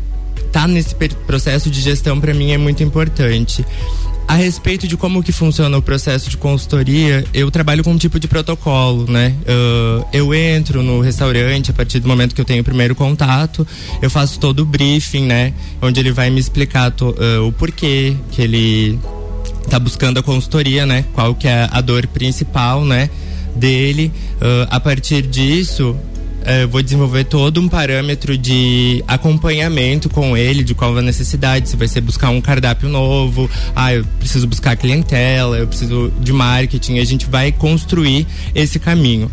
tá 0.51 0.67
nesse 0.67 0.95
processo 1.27 1.69
de 1.69 1.79
gestão 1.81 2.19
para 2.19 2.33
mim 2.33 2.51
é 2.51 2.57
muito 2.57 2.81
importante. 2.81 3.63
A 4.29 4.35
respeito 4.35 4.87
de 4.87 4.95
como 4.95 5.23
que 5.23 5.31
funciona 5.31 5.75
o 5.75 5.81
processo 5.81 6.29
de 6.29 6.37
consultoria, 6.37 7.25
eu 7.33 7.49
trabalho 7.49 7.83
com 7.83 7.93
um 7.93 7.97
tipo 7.97 8.19
de 8.19 8.27
protocolo, 8.27 9.11
né? 9.11 9.33
Uh, 9.41 10.05
eu 10.13 10.35
entro 10.35 10.83
no 10.83 11.01
restaurante 11.01 11.71
a 11.71 11.73
partir 11.73 11.99
do 11.99 12.07
momento 12.07 12.35
que 12.35 12.39
eu 12.39 12.45
tenho 12.45 12.61
o 12.61 12.63
primeiro 12.63 12.93
contato, 12.93 13.65
eu 13.99 14.07
faço 14.07 14.39
todo 14.39 14.59
o 14.59 14.65
briefing, 14.65 15.25
né? 15.25 15.51
Onde 15.81 15.99
ele 15.99 16.11
vai 16.11 16.29
me 16.29 16.39
explicar 16.39 16.91
to, 16.91 17.09
uh, 17.09 17.47
o 17.47 17.51
porquê 17.51 18.15
que 18.29 18.43
ele 18.43 18.99
tá 19.67 19.79
buscando 19.79 20.19
a 20.19 20.23
consultoria, 20.23 20.85
né? 20.85 21.05
Qual 21.15 21.33
que 21.33 21.47
é 21.47 21.67
a 21.71 21.81
dor 21.81 22.05
principal, 22.05 22.85
né? 22.85 23.09
Dele. 23.55 24.11
Uh, 24.35 24.67
a 24.69 24.79
partir 24.79 25.23
disso, 25.23 25.97
é, 26.45 26.65
vou 26.65 26.81
desenvolver 26.81 27.25
todo 27.25 27.59
um 27.59 27.67
parâmetro 27.67 28.37
de 28.37 29.03
acompanhamento 29.07 30.09
com 30.09 30.35
ele, 30.35 30.63
de 30.63 30.73
qual 30.73 30.97
a 30.97 31.01
necessidade, 31.01 31.69
se 31.69 31.75
vai 31.75 31.87
ser 31.87 32.01
buscar 32.01 32.29
um 32.29 32.41
cardápio 32.41 32.89
novo, 32.89 33.49
ah, 33.75 33.93
eu 33.93 34.05
preciso 34.19 34.47
buscar 34.47 34.75
clientela, 34.75 35.57
eu 35.57 35.67
preciso 35.67 36.11
de 36.19 36.31
marketing, 36.31 36.99
a 36.99 37.05
gente 37.05 37.25
vai 37.25 37.51
construir 37.51 38.25
esse 38.55 38.79
caminho. 38.79 39.31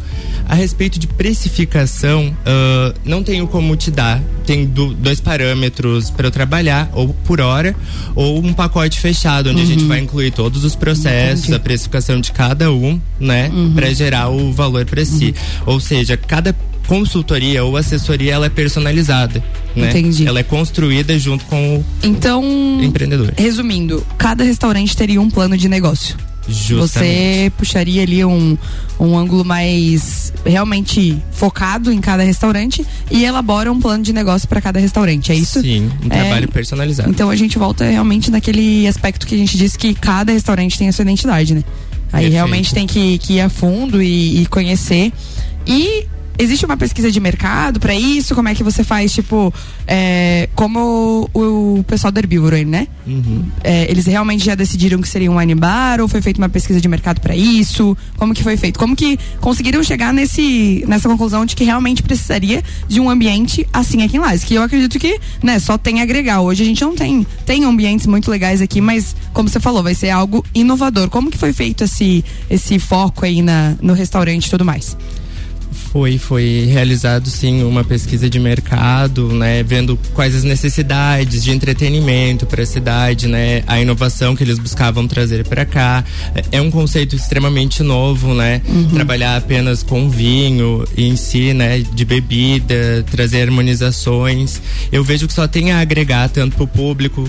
A 0.48 0.54
respeito 0.54 0.98
de 0.98 1.06
precificação, 1.06 2.28
uh, 2.28 2.94
não 3.04 3.22
tenho 3.22 3.46
como 3.46 3.74
te 3.76 3.90
dar, 3.90 4.22
tem 4.44 4.64
do, 4.64 4.94
dois 4.94 5.20
parâmetros 5.20 6.10
para 6.10 6.28
eu 6.28 6.30
trabalhar, 6.30 6.88
ou 6.92 7.08
por 7.24 7.40
hora, 7.40 7.74
ou 8.14 8.38
um 8.38 8.52
pacote 8.52 9.00
fechado, 9.00 9.50
onde 9.50 9.58
uhum. 9.58 9.64
a 9.64 9.66
gente 9.66 9.82
uhum. 9.82 9.88
vai 9.88 9.98
incluir 10.00 10.30
todos 10.30 10.64
os 10.64 10.76
processos, 10.76 11.44
Entendi. 11.44 11.56
a 11.56 11.60
precificação 11.60 12.20
de 12.20 12.32
cada 12.32 12.70
um, 12.72 13.00
né, 13.18 13.50
uhum. 13.52 13.72
para 13.74 13.92
gerar 13.92 14.28
o 14.28 14.52
valor 14.52 14.84
para 14.84 15.04
si. 15.04 15.26
Uhum. 15.26 15.74
Ou 15.74 15.80
seja, 15.80 16.16
cada 16.16 16.54
consultoria 16.86 17.64
ou 17.64 17.76
assessoria 17.76 18.34
ela 18.34 18.46
é 18.46 18.50
personalizada. 18.50 19.42
Né? 19.74 19.90
Entendi. 19.90 20.26
Ela 20.26 20.40
é 20.40 20.42
construída 20.42 21.18
junto 21.18 21.44
com 21.46 21.76
o 21.76 21.84
então, 22.02 22.42
empreendedor. 22.82 23.32
Resumindo, 23.36 24.04
cada 24.16 24.44
restaurante 24.44 24.96
teria 24.96 25.20
um 25.20 25.30
plano 25.30 25.56
de 25.56 25.68
negócio. 25.68 26.16
Justamente. 26.48 26.88
Você 26.88 27.52
puxaria 27.58 28.02
ali 28.02 28.24
um, 28.24 28.56
um 29.00 29.16
ângulo 29.16 29.44
mais 29.44 30.32
realmente 30.44 31.20
focado 31.32 31.92
em 31.92 32.00
cada 32.00 32.22
restaurante 32.22 32.86
e 33.10 33.24
elabora 33.24 33.70
um 33.70 33.80
plano 33.80 34.02
de 34.02 34.12
negócio 34.12 34.48
para 34.48 34.60
cada 34.60 34.78
restaurante, 34.78 35.32
é 35.32 35.34
isso? 35.34 35.60
Sim, 35.60 35.90
um 36.04 36.06
é, 36.06 36.20
trabalho 36.20 36.48
personalizado. 36.48 37.10
Então 37.10 37.30
a 37.30 37.36
gente 37.36 37.58
volta 37.58 37.84
realmente 37.84 38.30
naquele 38.30 38.86
aspecto 38.86 39.26
que 39.26 39.34
a 39.34 39.38
gente 39.38 39.56
disse 39.56 39.76
que 39.76 39.92
cada 39.92 40.32
restaurante 40.32 40.78
tem 40.78 40.88
a 40.88 40.92
sua 40.92 41.02
identidade, 41.02 41.54
né? 41.54 41.64
Aí 42.12 42.22
Perfeito. 42.22 42.32
realmente 42.32 42.72
tem 42.74 42.86
que, 42.86 43.18
que 43.18 43.34
ir 43.34 43.40
a 43.40 43.48
fundo 43.48 44.00
e, 44.00 44.42
e 44.42 44.46
conhecer. 44.46 45.12
E 45.66 46.06
existe 46.38 46.64
uma 46.64 46.76
pesquisa 46.76 47.10
de 47.10 47.20
mercado 47.20 47.80
para 47.80 47.94
isso? 47.94 48.34
Como 48.34 48.48
é 48.48 48.54
que 48.54 48.62
você 48.62 48.84
faz, 48.84 49.12
tipo, 49.12 49.52
é, 49.86 50.48
como 50.54 51.28
o, 51.32 51.78
o, 51.78 51.84
pessoal 51.84 52.12
do 52.12 52.18
Herbívoro 52.18 52.56
né? 52.64 52.88
Uhum. 53.06 53.44
É, 53.62 53.90
eles 53.90 54.06
realmente 54.06 54.44
já 54.44 54.54
decidiram 54.54 55.00
que 55.00 55.08
seria 55.08 55.30
um 55.30 55.38
wine 55.38 55.54
bar 55.54 56.00
ou 56.00 56.08
foi 56.08 56.22
feita 56.22 56.40
uma 56.40 56.48
pesquisa 56.48 56.80
de 56.80 56.88
mercado 56.88 57.20
para 57.20 57.36
isso? 57.36 57.96
Como 58.16 58.32
que 58.32 58.42
foi 58.42 58.56
feito? 58.56 58.78
Como 58.78 58.96
que 58.96 59.18
conseguiram 59.40 59.82
chegar 59.82 60.12
nesse, 60.12 60.84
nessa 60.86 61.08
conclusão 61.08 61.44
de 61.44 61.54
que 61.54 61.64
realmente 61.64 62.02
precisaria 62.02 62.62
de 62.88 63.00
um 63.00 63.10
ambiente 63.10 63.66
assim 63.72 64.02
aqui 64.02 64.16
em 64.16 64.20
Lages? 64.20 64.44
Que 64.44 64.54
eu 64.54 64.62
acredito 64.62 64.98
que, 64.98 65.20
né, 65.42 65.58
só 65.58 65.76
tem 65.76 66.00
a 66.00 66.02
agregar. 66.02 66.40
Hoje 66.40 66.62
a 66.62 66.66
gente 66.66 66.82
não 66.82 66.94
tem, 66.94 67.26
tem 67.44 67.64
ambientes 67.64 68.06
muito 68.06 68.30
legais 68.30 68.60
aqui, 68.60 68.80
mas 68.80 69.14
como 69.32 69.48
você 69.48 69.60
falou, 69.60 69.82
vai 69.82 69.94
ser 69.94 70.10
algo 70.10 70.44
inovador. 70.54 71.10
Como 71.10 71.30
que 71.30 71.38
foi 71.38 71.52
feito 71.52 71.84
esse, 71.84 72.24
esse 72.48 72.78
foco 72.78 73.24
aí 73.24 73.42
na, 73.42 73.74
no 73.82 73.92
restaurante 73.92 74.46
e 74.46 74.50
tudo 74.50 74.64
mais? 74.64 74.96
Foi, 75.96 76.18
foi 76.18 76.68
realizado 76.70 77.30
sim 77.30 77.64
uma 77.64 77.82
pesquisa 77.82 78.28
de 78.28 78.38
mercado, 78.38 79.28
né, 79.32 79.62
vendo 79.62 79.98
quais 80.12 80.34
as 80.34 80.44
necessidades 80.44 81.42
de 81.42 81.50
entretenimento 81.50 82.44
para 82.44 82.62
a 82.62 82.66
cidade, 82.66 83.26
né, 83.26 83.62
a 83.66 83.80
inovação 83.80 84.36
que 84.36 84.44
eles 84.44 84.58
buscavam 84.58 85.08
trazer 85.08 85.46
para 85.46 85.64
cá. 85.64 86.04
É 86.52 86.60
um 86.60 86.70
conceito 86.70 87.16
extremamente 87.16 87.82
novo, 87.82 88.34
né, 88.34 88.60
uhum. 88.68 88.90
trabalhar 88.90 89.38
apenas 89.38 89.82
com 89.82 90.10
vinho 90.10 90.84
em 90.98 91.16
si, 91.16 91.54
né, 91.54 91.78
de 91.78 92.04
bebida, 92.04 93.02
trazer 93.10 93.40
harmonizações. 93.40 94.60
Eu 94.92 95.02
vejo 95.02 95.26
que 95.26 95.32
só 95.32 95.48
tem 95.48 95.72
a 95.72 95.80
agregar 95.80 96.28
tanto 96.28 96.56
para 96.56 96.64
o 96.64 96.68
público 96.68 97.26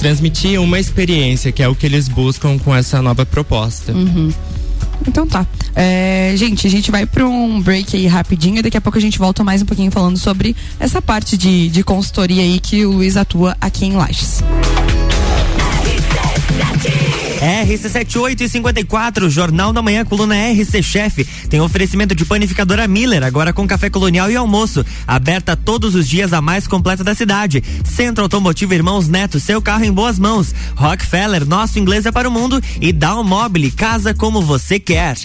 transmitir 0.00 0.60
uma 0.60 0.80
experiência 0.80 1.52
que 1.52 1.62
é 1.62 1.68
o 1.68 1.76
que 1.76 1.86
eles 1.86 2.08
buscam 2.08 2.58
com 2.58 2.74
essa 2.74 3.00
nova 3.00 3.24
proposta. 3.24 3.92
Uhum. 3.92 4.32
Então 5.06 5.26
tá. 5.26 5.46
É, 5.74 6.32
gente, 6.36 6.66
a 6.66 6.70
gente 6.70 6.90
vai 6.90 7.06
para 7.06 7.26
um 7.26 7.60
break 7.60 7.96
aí 7.96 8.06
rapidinho 8.06 8.62
daqui 8.62 8.76
a 8.76 8.80
pouco 8.80 8.98
a 8.98 9.00
gente 9.00 9.18
volta 9.18 9.42
mais 9.42 9.62
um 9.62 9.66
pouquinho 9.66 9.90
falando 9.90 10.16
sobre 10.18 10.54
essa 10.78 11.00
parte 11.00 11.36
de, 11.36 11.68
de 11.68 11.82
consultoria 11.82 12.42
aí 12.42 12.60
que 12.60 12.84
o 12.84 12.92
Luiz 12.92 13.16
atua 13.16 13.56
aqui 13.60 13.86
em 13.86 13.92
Lages. 13.92 14.42
RC7854, 17.40 19.30
Jornal 19.30 19.72
da 19.72 19.80
Manhã, 19.80 20.04
coluna 20.04 20.34
RC 20.34 20.82
Chef. 20.82 21.24
Tem 21.48 21.60
oferecimento 21.60 22.14
de 22.14 22.24
panificadora 22.24 22.86
Miller, 22.86 23.24
agora 23.24 23.52
com 23.52 23.66
café 23.66 23.88
colonial 23.88 24.30
e 24.30 24.36
almoço. 24.36 24.84
Aberta 25.06 25.56
todos 25.56 25.94
os 25.94 26.06
dias, 26.06 26.32
a 26.32 26.42
mais 26.42 26.66
completa 26.66 27.02
da 27.02 27.14
cidade. 27.14 27.64
Centro 27.84 28.24
Automotivo 28.24 28.74
Irmãos 28.74 29.08
Neto, 29.08 29.40
seu 29.40 29.62
carro 29.62 29.84
em 29.84 29.92
boas 29.92 30.18
mãos. 30.18 30.54
Rockefeller, 30.76 31.46
nosso 31.46 31.78
inglês 31.78 32.04
é 32.04 32.12
para 32.12 32.28
o 32.28 32.32
mundo. 32.32 32.60
E 32.80 32.92
Down 32.92 33.24
Mobile, 33.24 33.70
casa 33.70 34.12
como 34.12 34.42
você 34.42 34.78
quer. 34.78 35.16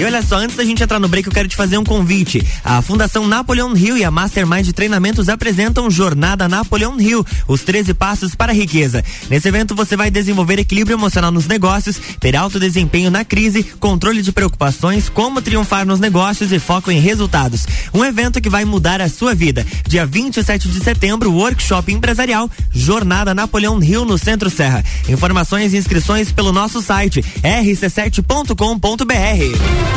E 0.00 0.04
olha 0.04 0.22
só, 0.22 0.36
antes 0.36 0.56
da 0.56 0.64
gente 0.64 0.82
entrar 0.82 0.98
no 0.98 1.08
break, 1.08 1.28
eu 1.28 1.32
quero 1.32 1.46
te 1.46 1.54
fazer 1.54 1.76
um 1.76 1.84
convite. 1.84 2.42
A 2.64 2.80
Fundação 2.80 3.28
Napoleon 3.28 3.76
Hill 3.76 3.98
e 3.98 4.04
a 4.04 4.10
Mastermind 4.10 4.64
de 4.64 4.72
Treinamentos 4.72 5.28
apresentam 5.28 5.90
Jornada 5.90 6.48
Napoleon 6.48 6.98
Hill, 6.98 7.22
os 7.46 7.60
13 7.60 7.92
passos 7.92 8.34
para 8.34 8.50
a 8.50 8.54
riqueza. 8.54 9.04
Nesse 9.28 9.46
evento 9.46 9.74
você 9.74 9.98
vai 9.98 10.10
desenvolver 10.10 10.58
equilíbrio 10.58 10.94
emocional 10.94 11.30
nos 11.30 11.46
negócios, 11.46 12.00
ter 12.18 12.34
alto 12.34 12.58
desempenho 12.58 13.10
na 13.10 13.26
crise, 13.26 13.62
controle 13.62 14.22
de 14.22 14.32
preocupações, 14.32 15.10
como 15.10 15.42
triunfar 15.42 15.84
nos 15.84 16.00
negócios 16.00 16.50
e 16.50 16.58
foco 16.58 16.90
em 16.90 16.98
resultados. 16.98 17.66
Um 17.92 18.02
evento 18.02 18.40
que 18.40 18.48
vai 18.48 18.64
mudar 18.64 19.02
a 19.02 19.08
sua 19.10 19.34
vida. 19.34 19.66
Dia 19.86 20.06
27 20.06 20.66
de 20.66 20.82
setembro, 20.82 21.30
workshop 21.30 21.92
empresarial 21.92 22.50
Jornada 22.72 23.34
Napoleon 23.34 23.78
Hill 23.82 24.06
no 24.06 24.16
Centro 24.16 24.48
Serra. 24.48 24.82
Informações 25.10 25.74
e 25.74 25.76
inscrições 25.76 26.32
pelo 26.32 26.52
nosso 26.52 26.80
site 26.80 27.22
rc7.com.br. 27.42 29.89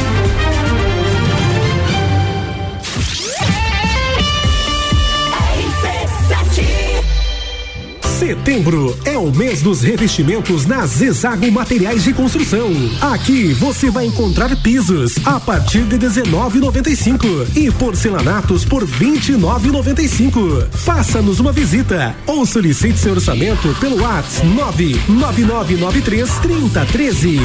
Setembro 8.44 8.98
é 9.06 9.18
o 9.18 9.32
mês 9.32 9.62
dos 9.62 9.82
revestimentos 9.82 10.66
na 10.66 10.86
Zezago 10.86 11.52
Materiais 11.52 12.04
de 12.04 12.14
Construção. 12.14 12.72
Aqui 13.00 13.54
você 13.54 13.90
vai 13.90 14.06
encontrar 14.06 14.56
pisos 14.62 15.16
a 15.26 15.40
partir 15.40 15.84
de 15.84 15.98
19,95 15.98 17.56
e 17.56 17.70
porcelanatos 17.72 18.66
por 18.66 18.86
29,95. 18.86 20.68
Faça-nos 20.72 21.40
uma 21.40 21.52
visita 21.52 22.16
ou 22.26 22.46
solicite 22.46 22.98
seu 22.98 23.14
orçamento 23.14 23.76
pelo 23.80 24.02
WhatsApp 24.02 24.46
99993 25.10 26.30
3013. 26.40 27.40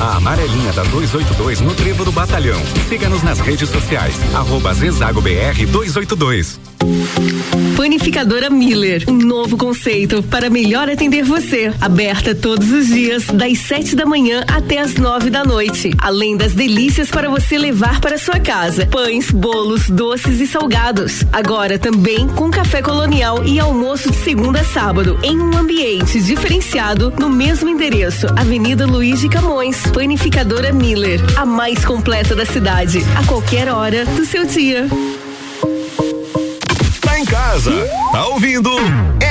A 0.00 0.16
amarelinha 0.16 0.72
da 0.72 0.82
282 0.82 1.60
no 1.60 1.74
Trevo 1.74 2.04
do 2.04 2.12
Batalhão. 2.12 2.60
Siga-nos 2.88 3.22
nas 3.22 3.38
redes 3.38 3.68
sociais. 3.68 4.14
Arroba 4.34 4.74
Zezago 4.74 5.20
BR 5.20 5.66
282. 5.70 6.60
Panificadora 7.76 8.50
Miller, 8.50 9.04
um 9.08 9.16
novo 9.16 9.56
conceito 9.56 10.22
para 10.24 10.50
melhor 10.50 10.88
atender 10.88 11.22
você. 11.22 11.72
Aberta 11.80 12.34
todos 12.34 12.70
os 12.70 12.88
dias, 12.88 13.24
das 13.26 13.58
7 13.58 13.96
da 13.96 14.04
manhã 14.04 14.44
até 14.46 14.78
as 14.78 14.94
9 14.94 15.30
da 15.30 15.44
noite. 15.44 15.92
Além 15.98 16.36
das 16.36 16.52
delícias 16.52 17.08
para 17.08 17.30
você 17.30 17.56
levar 17.56 18.00
para 18.00 18.18
sua 18.18 18.38
casa: 18.38 18.86
pães, 18.86 19.30
bolos, 19.30 19.88
doces 19.88 20.40
e 20.40 20.46
salgados. 20.46 21.24
Agora 21.32 21.78
também 21.78 22.28
com 22.28 22.50
café 22.50 22.82
colonial 22.82 23.44
e 23.44 23.58
almoço 23.58 24.10
de 24.10 24.16
segunda 24.18 24.60
a 24.60 24.64
sábado, 24.64 25.18
em 25.22 25.38
um 25.38 25.56
ambiente 25.56 26.20
diferenciado 26.20 27.12
no 27.18 27.30
mesmo 27.30 27.68
endereço, 27.68 28.26
Avenida 28.36 28.63
Luiz 28.86 29.20
de 29.20 29.28
Camões. 29.28 29.82
Panificadora 29.92 30.72
Miller, 30.72 31.20
a 31.36 31.44
mais 31.44 31.84
completa 31.84 32.34
da 32.34 32.46
cidade, 32.46 33.00
a 33.16 33.26
qualquer 33.26 33.68
hora 33.68 34.06
do 34.06 34.24
seu 34.24 34.46
dia 34.46 34.88
em 37.24 37.24
casa. 37.24 37.72
Tá 38.12 38.26
ouvindo? 38.26 38.70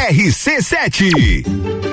RC7. 0.10 1.92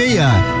meia. 0.01 0.60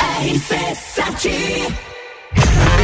RC7 0.00 1.89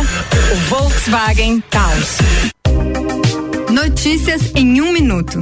o 0.00 0.56
Volkswagen 0.68 1.60
Taos. 1.68 2.18
Notícias 3.70 4.52
em 4.54 4.80
um 4.80 4.92
minuto. 4.92 5.40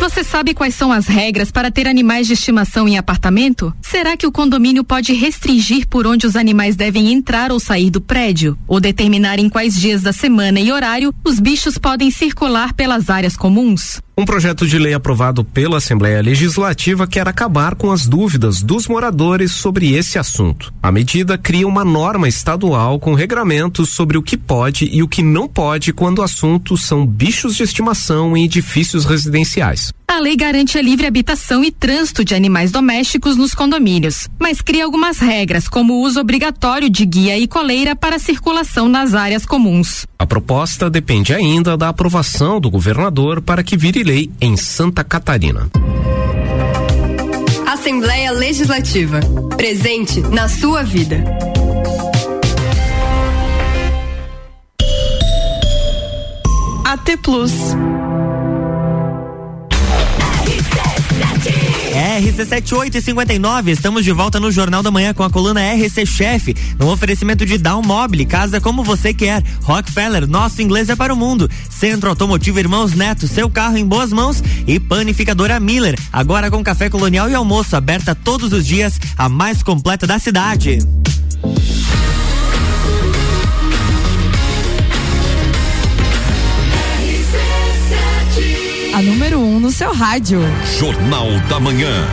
Você 0.00 0.24
sabe 0.24 0.52
quais 0.52 0.74
são 0.74 0.90
as 0.92 1.06
regras 1.06 1.50
para 1.50 1.70
ter 1.70 1.86
animais 1.86 2.26
de 2.26 2.32
estimação 2.32 2.88
em 2.88 2.98
apartamento? 2.98 3.72
Será 3.92 4.16
que 4.16 4.26
o 4.26 4.32
condomínio 4.32 4.82
pode 4.82 5.12
restringir 5.12 5.86
por 5.86 6.06
onde 6.06 6.26
os 6.26 6.34
animais 6.34 6.74
devem 6.74 7.12
entrar 7.12 7.52
ou 7.52 7.60
sair 7.60 7.90
do 7.90 8.00
prédio? 8.00 8.56
Ou 8.66 8.80
determinar 8.80 9.38
em 9.38 9.50
quais 9.50 9.78
dias 9.78 10.00
da 10.00 10.14
semana 10.14 10.58
e 10.58 10.72
horário 10.72 11.14
os 11.22 11.38
bichos 11.38 11.76
podem 11.76 12.10
circular 12.10 12.72
pelas 12.72 13.10
áreas 13.10 13.36
comuns? 13.36 14.00
Um 14.16 14.24
projeto 14.24 14.66
de 14.66 14.78
lei 14.78 14.94
aprovado 14.94 15.44
pela 15.44 15.76
Assembleia 15.76 16.22
Legislativa 16.22 17.06
quer 17.06 17.28
acabar 17.28 17.74
com 17.74 17.92
as 17.92 18.06
dúvidas 18.06 18.62
dos 18.62 18.88
moradores 18.88 19.52
sobre 19.52 19.92
esse 19.92 20.18
assunto. 20.18 20.72
A 20.82 20.90
medida 20.90 21.36
cria 21.36 21.68
uma 21.68 21.84
norma 21.84 22.26
estadual 22.26 22.98
com 22.98 23.12
regramentos 23.12 23.90
sobre 23.90 24.16
o 24.16 24.22
que 24.22 24.38
pode 24.38 24.88
e 24.90 25.02
o 25.02 25.08
que 25.08 25.22
não 25.22 25.46
pode 25.46 25.92
quando 25.92 26.20
o 26.20 26.22
assunto 26.22 26.78
são 26.78 27.06
bichos 27.06 27.56
de 27.56 27.62
estimação 27.62 28.34
em 28.34 28.44
edifícios 28.44 29.04
residenciais. 29.04 29.92
A 30.12 30.18
lei 30.18 30.36
garante 30.36 30.76
a 30.76 30.82
livre 30.82 31.06
habitação 31.06 31.64
e 31.64 31.70
trânsito 31.70 32.22
de 32.22 32.34
animais 32.34 32.70
domésticos 32.70 33.34
nos 33.34 33.54
condomínios, 33.54 34.28
mas 34.38 34.60
cria 34.60 34.84
algumas 34.84 35.18
regras, 35.18 35.68
como 35.68 35.94
o 35.94 36.02
uso 36.02 36.20
obrigatório 36.20 36.90
de 36.90 37.06
guia 37.06 37.38
e 37.38 37.48
coleira 37.48 37.96
para 37.96 38.18
circulação 38.18 38.90
nas 38.90 39.14
áreas 39.14 39.46
comuns. 39.46 40.06
A 40.18 40.26
proposta 40.26 40.90
depende 40.90 41.32
ainda 41.32 41.78
da 41.78 41.88
aprovação 41.88 42.60
do 42.60 42.70
governador 42.70 43.40
para 43.40 43.62
que 43.62 43.74
vire 43.74 44.02
lei 44.02 44.30
em 44.38 44.54
Santa 44.54 45.02
Catarina. 45.02 45.70
Assembleia 47.66 48.32
Legislativa. 48.32 49.18
Presente 49.56 50.20
na 50.20 50.46
sua 50.46 50.82
vida. 50.82 51.24
AT 56.84 57.16
Plus. 57.22 57.74
RC7859, 62.20 63.68
estamos 63.68 64.04
de 64.04 64.12
volta 64.12 64.38
no 64.38 64.52
Jornal 64.52 64.82
da 64.82 64.90
Manhã 64.90 65.14
com 65.14 65.22
a 65.22 65.30
coluna 65.30 65.60
RC 65.74 66.04
Chef, 66.04 66.54
no 66.78 66.90
oferecimento 66.90 67.46
de 67.46 67.56
Down 67.56 67.82
Mobile, 67.82 68.26
casa 68.26 68.60
como 68.60 68.84
você 68.84 69.14
quer. 69.14 69.42
Rockefeller, 69.62 70.28
nosso 70.28 70.60
inglês 70.60 70.90
é 70.90 70.96
para 70.96 71.14
o 71.14 71.16
mundo. 71.16 71.48
Centro 71.70 72.10
Automotivo 72.10 72.58
Irmãos 72.58 72.92
Neto, 72.92 73.26
seu 73.26 73.48
carro 73.48 73.78
em 73.78 73.86
boas 73.86 74.12
mãos. 74.12 74.42
E 74.66 74.78
Panificadora 74.78 75.58
Miller, 75.58 75.98
agora 76.12 76.50
com 76.50 76.62
café 76.62 76.90
colonial 76.90 77.30
e 77.30 77.34
almoço, 77.34 77.76
aberta 77.76 78.14
todos 78.14 78.52
os 78.52 78.66
dias, 78.66 79.00
a 79.16 79.28
mais 79.28 79.62
completa 79.62 80.06
da 80.06 80.18
cidade. 80.18 80.80
A 88.94 89.00
número 89.00 89.38
1 89.38 89.56
um 89.56 89.58
no 89.58 89.70
seu 89.70 89.90
rádio. 89.90 90.38
Jornal 90.78 91.26
da 91.48 91.58
Manhã. 91.58 92.06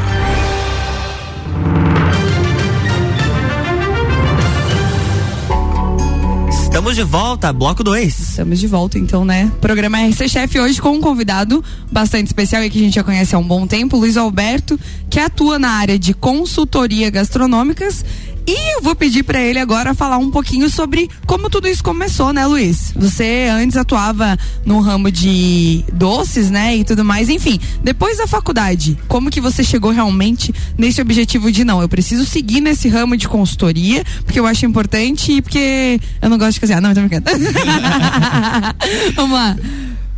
Estamos 6.50 6.95
de 6.95 7.03
volta, 7.03 7.51
bloco 7.51 7.83
2. 7.83 8.19
Estamos 8.19 8.59
de 8.59 8.65
volta, 8.65 8.98
então, 8.98 9.25
né? 9.25 9.51
Programa 9.59 10.00
RC 10.00 10.29
Chef 10.29 10.57
hoje 10.57 10.81
com 10.81 10.91
um 10.91 11.01
convidado 11.01 11.62
bastante 11.91 12.27
especial 12.27 12.63
e 12.63 12.69
que 12.69 12.79
a 12.79 12.81
gente 12.81 12.95
já 12.95 13.03
conhece 13.03 13.36
há 13.36 13.38
um 13.38 13.43
bom 13.43 13.67
tempo, 13.67 13.98
Luiz 13.98 14.15
Alberto, 14.15 14.79
que 15.09 15.19
atua 15.19 15.59
na 15.59 15.71
área 15.71 16.00
de 16.00 16.13
consultoria 16.13 17.09
gastronômicas 17.09 18.05
e 18.51 18.75
eu 18.75 18.82
vou 18.82 18.96
pedir 18.96 19.22
para 19.22 19.39
ele 19.39 19.60
agora 19.60 19.94
falar 19.94 20.18
um 20.18 20.32
pouquinho 20.32 20.68
sobre 20.72 21.07
como 21.27 21.51
tudo 21.51 21.68
isso 21.68 21.83
começou, 21.83 22.33
né, 22.33 22.48
Luiz? 22.48 22.92
Você 22.96 23.48
antes 23.51 23.77
atuava 23.77 24.35
no 24.66 24.79
ramo 24.79 25.12
de 25.12 25.85
doces, 25.94 26.50
né, 26.50 26.77
e 26.77 26.83
tudo 26.83 27.05
mais. 27.05 27.29
Enfim, 27.29 27.59
depois 27.83 28.18
da 28.18 28.25
faculdade, 28.25 28.98
como 29.07 29.29
que 29.29 29.40
você 29.40 29.64
chegou 29.64 29.92
realmente 29.92 30.51
nesse 30.75 31.00
objetivo 31.00 31.51
de 31.51 31.64
não, 31.64 31.79
eu 31.79 31.88
preciso 31.88 32.25
seguir 32.25 32.59
nesse 32.59 32.90
ramo 32.90 33.16
de 33.16 33.27
consultoria, 33.27 34.03
porque 34.25 34.40
eu 34.40 34.48
acho 34.48 34.66
importante 34.66 35.31
e 35.31 35.42
porque 35.44 36.00
eu 36.20 36.29
não 36.29 36.38
gosto 36.40 36.53
de 36.53 36.59
cozinhar. 36.59 36.81
Não, 36.81 36.92
tô 36.92 37.01
brincando. 37.01 37.29
Vamos 39.16 39.38
lá. 39.38 39.55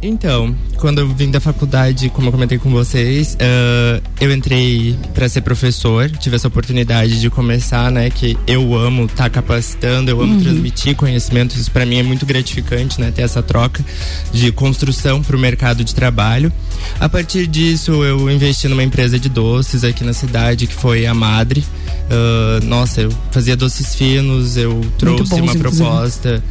Então, 0.02 0.56
quando 0.78 1.00
eu 1.00 1.08
vim 1.08 1.30
da 1.30 1.40
faculdade, 1.40 2.10
como 2.10 2.28
eu 2.28 2.32
comentei 2.32 2.58
com 2.58 2.72
vocês, 2.72 3.36
uh, 3.36 4.02
eu 4.20 4.34
entrei 4.34 4.98
para 5.14 5.30
ser 5.30 5.42
professor, 5.42 6.10
tive 6.10 6.36
essa 6.36 6.48
oportunidade 6.48 7.22
de 7.22 7.30
começar, 7.30 7.92
né? 7.92 8.10
Que 8.10 8.36
eu 8.48 8.76
amo 8.76 9.06
estar 9.06 9.26
tá 9.26 9.30
capacitando, 9.30 10.10
eu 10.10 10.20
amo 10.20 10.34
uhum. 10.34 10.42
transmitir 10.42 10.96
conhecimentos, 10.96 11.56
isso 11.56 11.70
para 11.70 11.86
mim 11.86 12.00
é 12.00 12.04
muito 12.04 12.26
gratificante, 12.26 13.00
né? 13.00 13.12
Ter 13.12 13.22
essa 13.22 13.44
troca 13.44 13.86
de 14.34 14.52
construção 14.52 15.22
para 15.22 15.36
o 15.36 15.40
mercado 15.40 15.84
de 15.84 15.94
trabalho. 15.94 16.52
A 17.00 17.08
partir 17.08 17.46
disso, 17.46 18.04
eu 18.04 18.28
investi 18.30 18.68
numa 18.68 18.84
empresa 18.84 19.20
de 19.20 19.30
doces 19.30 19.84
aqui 19.84 20.04
na 20.04 20.14
cidade, 20.14 20.66
que 20.66 20.74
foi 20.74 21.06
a 21.06 21.14
Madre. 21.14 21.64
Uh, 22.12 22.66
nossa, 22.66 23.02
eu 23.02 23.10
fazia 23.32 23.56
doces 23.56 23.96
finos, 23.96 24.58
eu 24.58 24.82
trouxe 24.98 25.30
bons, 25.30 25.40
uma 25.40 25.56
proposta 25.56 26.44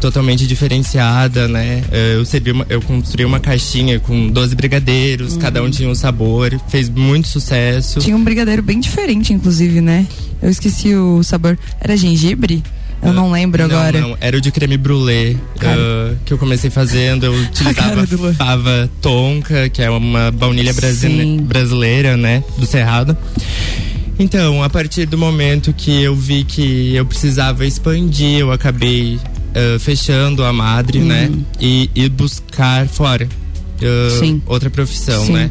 totalmente 0.00 0.46
diferenciada, 0.46 1.48
né? 1.48 1.82
Uh, 1.88 2.18
eu 2.18 2.24
servi 2.24 2.52
uma, 2.52 2.64
eu 2.68 2.80
construí 2.80 3.24
uma 3.24 3.40
caixinha 3.40 3.98
com 3.98 4.28
12 4.28 4.54
brigadeiros, 4.54 5.32
uhum. 5.32 5.40
cada 5.40 5.60
um 5.60 5.68
tinha 5.70 5.88
um 5.88 5.94
sabor, 5.94 6.58
fez 6.68 6.88
muito 6.88 7.26
sucesso. 7.26 7.98
Tinha 7.98 8.16
um 8.16 8.22
brigadeiro 8.22 8.62
bem 8.62 8.78
diferente, 8.78 9.32
inclusive, 9.32 9.80
né? 9.80 10.06
Eu 10.40 10.50
esqueci 10.50 10.94
o 10.94 11.20
sabor. 11.24 11.58
Era 11.80 11.96
gengibre? 11.96 12.62
Eu 13.02 13.12
não 13.12 13.30
lembro 13.30 13.66
não, 13.66 13.76
agora. 13.76 14.00
Não, 14.00 14.16
era 14.20 14.36
o 14.36 14.40
de 14.40 14.50
creme 14.50 14.76
brulee 14.76 15.34
uh, 15.34 16.16
que 16.24 16.32
eu 16.32 16.38
comecei 16.38 16.70
fazendo. 16.70 17.26
Eu 17.26 17.34
utilizava 17.42 18.06
fava 18.34 18.90
tonka, 19.00 19.68
que 19.68 19.82
é 19.82 19.90
uma 19.90 20.30
baunilha 20.30 20.72
brasileira, 21.42 22.16
né? 22.16 22.42
Do 22.56 22.66
Cerrado. 22.66 23.16
Então, 24.18 24.62
a 24.62 24.68
partir 24.68 25.06
do 25.06 25.16
momento 25.16 25.72
que 25.72 26.02
eu 26.02 26.14
vi 26.14 26.42
que 26.42 26.94
eu 26.94 27.06
precisava 27.06 27.64
expandir, 27.64 28.40
eu 28.40 28.50
acabei 28.50 29.14
uh, 29.14 29.78
fechando 29.78 30.42
a 30.42 30.52
Madre, 30.52 30.98
né? 30.98 31.28
Uhum. 31.28 31.44
E, 31.60 31.90
e 31.94 32.08
buscar 32.08 32.88
fora 32.88 33.28
uh, 33.28 34.42
outra 34.46 34.68
profissão, 34.68 35.26
Sim. 35.26 35.32
né? 35.34 35.50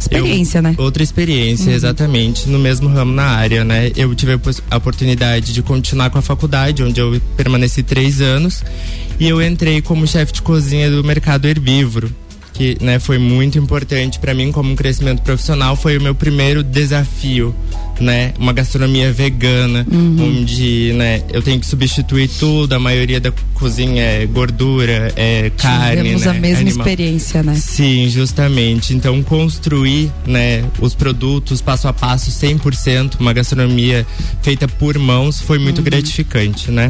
Experiência, 0.00 0.58
eu, 0.58 0.62
né? 0.62 0.74
Outra 0.78 1.02
experiência, 1.02 1.70
uhum. 1.70 1.76
exatamente, 1.76 2.48
no 2.48 2.58
mesmo 2.58 2.88
ramo 2.88 3.12
na 3.12 3.24
área, 3.24 3.64
né? 3.64 3.90
Eu 3.96 4.12
tive 4.14 4.38
a 4.70 4.76
oportunidade 4.76 5.52
de 5.52 5.62
continuar 5.62 6.10
com 6.10 6.18
a 6.18 6.22
faculdade, 6.22 6.82
onde 6.82 7.00
eu 7.00 7.20
permaneci 7.36 7.82
três 7.82 8.20
anos, 8.20 8.64
e 9.18 9.28
eu 9.28 9.40
entrei 9.40 9.80
como 9.80 10.06
chefe 10.06 10.32
de 10.32 10.42
cozinha 10.42 10.90
do 10.90 11.04
mercado 11.04 11.46
herbívoro 11.46 12.12
que 12.58 12.76
né, 12.80 12.98
foi 12.98 13.18
muito 13.18 13.56
importante 13.56 14.18
para 14.18 14.34
mim 14.34 14.50
como 14.50 14.72
um 14.72 14.74
crescimento 14.74 15.22
profissional 15.22 15.76
foi 15.76 15.96
o 15.96 16.00
meu 16.00 16.12
primeiro 16.12 16.64
desafio 16.64 17.54
né 18.00 18.32
uma 18.38 18.52
gastronomia 18.52 19.12
vegana 19.12 19.86
uhum. 19.90 20.40
onde 20.40 20.92
né 20.94 21.22
eu 21.32 21.42
tenho 21.42 21.60
que 21.60 21.66
substituir 21.66 22.28
tudo 22.28 22.74
a 22.74 22.78
maioria 22.78 23.20
da 23.20 23.32
cozinha 23.54 24.02
é 24.02 24.26
gordura 24.26 25.12
é 25.16 25.50
carne 25.56 26.02
Tivemos 26.02 26.24
né, 26.24 26.30
a 26.30 26.34
mesma 26.34 26.60
animal. 26.60 26.86
experiência 26.86 27.42
né 27.42 27.54
sim 27.54 28.08
justamente 28.08 28.94
então 28.94 29.22
construir 29.22 30.12
né 30.26 30.64
os 30.80 30.94
produtos 30.94 31.60
passo 31.60 31.88
a 31.88 31.92
passo 31.92 32.30
100% 32.30 33.20
uma 33.20 33.32
gastronomia 33.32 34.06
feita 34.42 34.68
por 34.68 34.98
mãos 34.98 35.40
foi 35.40 35.58
muito 35.58 35.78
uhum. 35.78 35.84
gratificante 35.84 36.70
né 36.70 36.88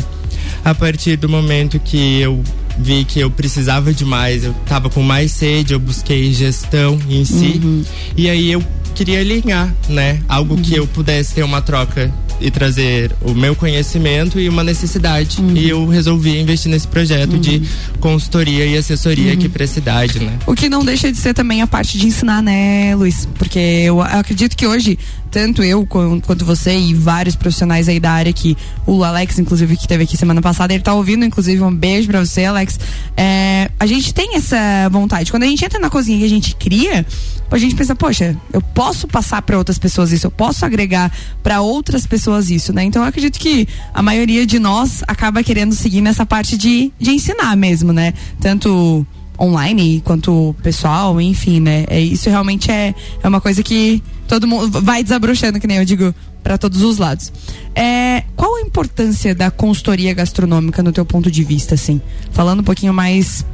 a 0.65 0.75
partir 0.75 1.17
do 1.17 1.29
momento 1.29 1.79
que 1.79 2.21
eu 2.21 2.43
vi 2.79 3.05
que 3.05 3.19
eu 3.21 3.31
precisava 3.31 3.93
de 3.93 4.05
mais, 4.05 4.45
eu 4.45 4.55
tava 4.67 4.89
com 4.89 5.03
mais 5.03 5.33
sede, 5.33 5.73
eu 5.73 5.81
busquei 5.81 6.33
gestão 6.33 6.99
em 7.09 7.25
si. 7.25 7.61
Uhum. 7.63 7.85
E 8.17 8.31
aí 8.31 8.53
eu 8.53 8.63
queria 8.99 9.21
alinhar, 9.21 9.73
né? 9.89 10.21
Algo 10.29 10.55
uhum. 10.55 10.63
que 10.63 10.75
eu 10.75 10.85
pudesse 10.85 11.33
ter 11.33 11.45
uma 11.45 11.63
troca 11.63 12.13
e 12.41 12.51
trazer 12.51 13.13
o 13.21 13.35
meu 13.35 13.55
conhecimento 13.55 14.39
e 14.39 14.49
uma 14.49 14.63
necessidade. 14.65 15.41
Uhum. 15.41 15.57
E 15.57 15.69
eu 15.69 15.87
resolvi 15.87 16.39
investir 16.39 16.71
nesse 16.71 16.87
projeto 16.87 17.35
uhum. 17.35 17.41
de 17.41 17.63
consultoria 18.01 18.67
e 18.67 18.77
assessoria 18.77 19.33
aqui 19.33 19.49
para 19.49 19.65
a 19.65 19.69
cidade, 19.69 20.21
né? 20.21 20.39
O 20.47 20.55
que 20.55 20.69
não 20.69 20.85
deixa 20.85 21.11
de 21.11 21.19
ser 21.19 21.35
também 21.35 21.63
a 21.63 21.67
parte 21.67 21.99
de 21.99 22.07
ensinar, 22.07 22.43
né, 22.43 22.95
Luiz? 22.95 23.29
Porque 23.37 23.59
eu 23.59 24.01
acredito 24.01 24.57
que 24.57 24.67
hoje 24.67 24.99
tanto 25.31 25.63
eu 25.63 25.87
quanto 25.87 26.45
você 26.45 26.77
e 26.77 26.95
vários 26.95 27.37
profissionais 27.37 27.89
aí 27.89 28.01
da 28.01 28.11
área 28.11 28.33
que 28.33 28.57
o 28.87 29.05
Alex, 29.05 29.39
inclusive, 29.39 29.77
que 29.77 29.87
teve 29.87 30.05
aqui 30.05 30.17
semana 30.17 30.41
passada, 30.41 30.73
ele 30.73 30.83
tá 30.83 30.95
ouvindo, 30.95 31.25
inclusive, 31.25 31.63
um 31.63 31.75
beijo 31.75 32.09
pra 32.09 32.25
você, 32.25 32.45
Alex. 32.45 32.79
É, 33.17 33.71
a 33.79 33.87
gente 33.87 34.13
tem 34.15 34.37
essa 34.37 34.89
vontade. 34.91 35.31
Quando 35.31 35.43
a 35.43 35.47
gente 35.47 35.65
entra 35.65 35.79
na 35.79 35.91
cozinha 35.91 36.19
e 36.19 36.25
a 36.25 36.29
gente 36.29 36.57
cria, 36.57 37.05
a 37.51 37.59
gente 37.59 37.75
pensa, 37.75 37.95
poxa, 37.95 38.37
eu 38.53 38.61
posso 38.61 39.07
passar 39.07 39.43
para 39.43 39.57
outras 39.57 39.79
pessoas 39.79 40.13
isso, 40.13 40.27
eu 40.27 40.31
posso 40.31 40.65
agregar 40.65 41.11
para 41.43 41.61
outras 41.61 42.07
pessoas 42.07 42.28
isso, 42.51 42.73
né? 42.73 42.85
Então 42.85 43.03
eu 43.03 43.09
acredito 43.09 43.39
que 43.39 43.67
a 43.93 44.03
maioria 44.03 44.47
de 44.47 44.59
nós 44.59 45.03
acaba 45.07 45.43
querendo 45.43 45.75
seguir 45.75 46.01
nessa 46.01 46.27
parte 46.27 46.57
de, 46.57 46.93
de 46.99 47.11
ensinar 47.11 47.57
mesmo, 47.57 47.93
né? 47.93 48.13
Tanto 48.41 49.07
online 49.39 50.03
quanto 50.05 50.55
pessoal, 50.63 51.21
enfim, 51.21 51.61
né? 51.61 51.85
É, 51.89 52.01
isso 52.01 52.29
realmente 52.29 52.71
é, 52.71 52.95
é 53.23 53.29
uma 53.29 53.41
coisa 53.41 53.63
que 53.63 54.03
todo 54.27 54.47
mundo 54.47 54.81
vai 54.83 55.03
desabrochando, 55.03 55.61
que 55.61 55.67
nem 55.67 55.79
eu 55.79 55.85
digo, 55.85 56.15
para 56.43 56.59
todos 56.59 56.83
os 56.83 56.99
lados. 56.99 57.33
É, 57.75 58.25
qual 58.37 58.57
a 58.57 58.61
importância 58.61 59.35
da 59.35 59.51
consultoria 59.51 60.13
gastronômica 60.13 60.83
no 60.83 60.93
teu 60.93 61.05
ponto 61.05 61.31
de 61.31 61.45
vista, 61.45 61.75
assim? 61.75 62.01
Falando 62.33 62.61
um 62.61 62.65
pouquinho 62.65 62.93
mais 62.93 63.45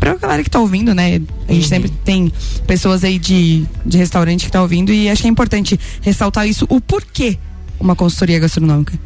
pra 0.00 0.14
galera 0.14 0.42
que 0.42 0.50
tá 0.50 0.58
ouvindo, 0.58 0.94
né? 0.94 1.20
A 1.46 1.52
gente 1.52 1.64
uhum. 1.64 1.68
sempre 1.68 1.90
tem 1.90 2.32
pessoas 2.66 3.04
aí 3.04 3.18
de, 3.18 3.64
de 3.84 3.98
restaurante 3.98 4.46
que 4.46 4.50
tá 4.50 4.62
ouvindo 4.62 4.92
e 4.92 5.08
acho 5.10 5.22
que 5.22 5.28
é 5.28 5.30
importante 5.30 5.78
ressaltar 6.00 6.48
isso, 6.48 6.66
o 6.70 6.80
porquê 6.80 7.38
uma 7.80 7.96
consultoria 7.96 8.38
gastronômica. 8.38 8.98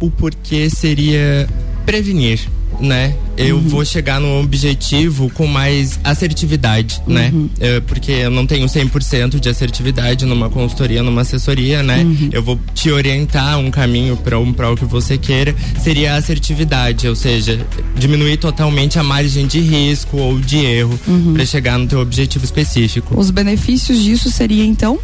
O 0.00 0.10
porquê 0.10 0.68
seria 0.68 1.48
prevenir 1.84 2.48
né? 2.80 3.14
Eu 3.36 3.56
uhum. 3.56 3.68
vou 3.68 3.84
chegar 3.84 4.20
no 4.20 4.40
objetivo 4.40 5.30
com 5.30 5.46
mais 5.46 6.00
assertividade, 6.02 7.02
né? 7.06 7.30
uhum. 7.32 7.42
né? 7.42 7.76
É, 7.76 7.80
porque 7.80 8.12
eu 8.12 8.30
não 8.30 8.46
tenho 8.46 8.66
100% 8.66 9.38
de 9.38 9.48
assertividade 9.48 10.24
numa 10.24 10.48
consultoria, 10.48 11.02
numa 11.02 11.20
assessoria, 11.20 11.82
né? 11.82 12.02
Uhum. 12.02 12.30
Eu 12.32 12.42
vou 12.42 12.58
te 12.74 12.90
orientar 12.90 13.58
um 13.58 13.70
caminho 13.70 14.16
para 14.16 14.38
um 14.38 14.52
para 14.52 14.70
o 14.70 14.76
que 14.76 14.84
você 14.84 15.18
queira, 15.18 15.54
seria 15.82 16.14
a 16.14 16.16
assertividade, 16.16 17.06
ou 17.08 17.14
seja, 17.14 17.66
diminuir 17.94 18.38
totalmente 18.38 18.98
a 18.98 19.02
margem 19.02 19.46
de 19.46 19.60
risco 19.60 20.16
ou 20.16 20.38
de 20.40 20.58
erro 20.58 20.98
uhum. 21.06 21.34
para 21.34 21.44
chegar 21.44 21.78
no 21.78 21.86
teu 21.86 22.00
objetivo 22.00 22.44
específico. 22.44 23.18
Os 23.18 23.30
benefícios 23.30 24.02
disso 24.02 24.30
seria 24.30 24.64
então 24.64 24.98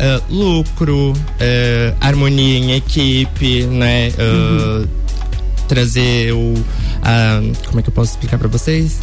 Uh, 0.00 0.34
lucro, 0.34 1.12
uh, 1.12 1.96
harmonia 2.00 2.58
em 2.58 2.72
equipe, 2.72 3.64
né? 3.64 4.08
Uh, 4.08 4.88
trazer 5.68 6.32
o. 6.32 6.54
como 7.66 7.80
é 7.80 7.82
que 7.82 7.88
eu 7.88 7.92
posso 7.92 8.12
explicar 8.12 8.38
para 8.38 8.48
vocês? 8.48 8.98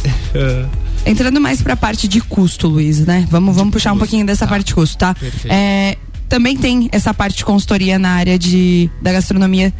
Entrando 1.06 1.40
mais 1.40 1.62
para 1.62 1.74
a 1.74 1.76
parte 1.76 2.08
de 2.08 2.20
custo, 2.20 2.66
Luiz, 2.66 3.06
né? 3.06 3.26
Vamos, 3.30 3.54
vamos 3.54 3.72
puxar 3.72 3.92
um 3.92 3.98
pouquinho 3.98 4.26
dessa 4.26 4.44
tá. 4.44 4.50
parte 4.50 4.66
de 4.66 4.74
custo, 4.74 4.98
tá? 4.98 5.14
É, 5.48 5.96
também 6.28 6.56
tem 6.56 6.88
essa 6.92 7.14
parte 7.14 7.38
de 7.38 7.44
consultoria 7.44 7.98
na 7.98 8.10
área 8.10 8.38
de, 8.38 8.90
da 9.00 9.12
gastronomia 9.12 9.72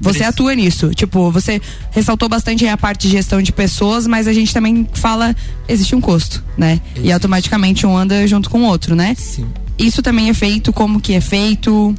você 0.00 0.24
atua 0.24 0.54
nisso. 0.54 0.90
Tipo, 0.94 1.30
você 1.30 1.60
ressaltou 1.90 2.28
bastante 2.28 2.66
a 2.66 2.76
parte 2.76 3.06
de 3.06 3.12
gestão 3.12 3.40
de 3.40 3.52
pessoas, 3.52 4.06
mas 4.06 4.26
a 4.26 4.32
gente 4.32 4.52
também 4.52 4.86
fala, 4.92 5.34
existe 5.68 5.94
um 5.94 6.00
custo, 6.00 6.44
né? 6.56 6.80
Existe. 6.92 7.08
E 7.08 7.12
automaticamente 7.12 7.86
um 7.86 7.96
anda 7.96 8.26
junto 8.26 8.50
com 8.50 8.62
o 8.62 8.64
outro, 8.64 8.94
né? 8.94 9.14
Sim. 9.16 9.46
Isso 9.78 10.02
também 10.02 10.28
é 10.28 10.34
feito, 10.34 10.72
como 10.72 11.00
que 11.00 11.14
é 11.14 11.20
feito? 11.20 11.94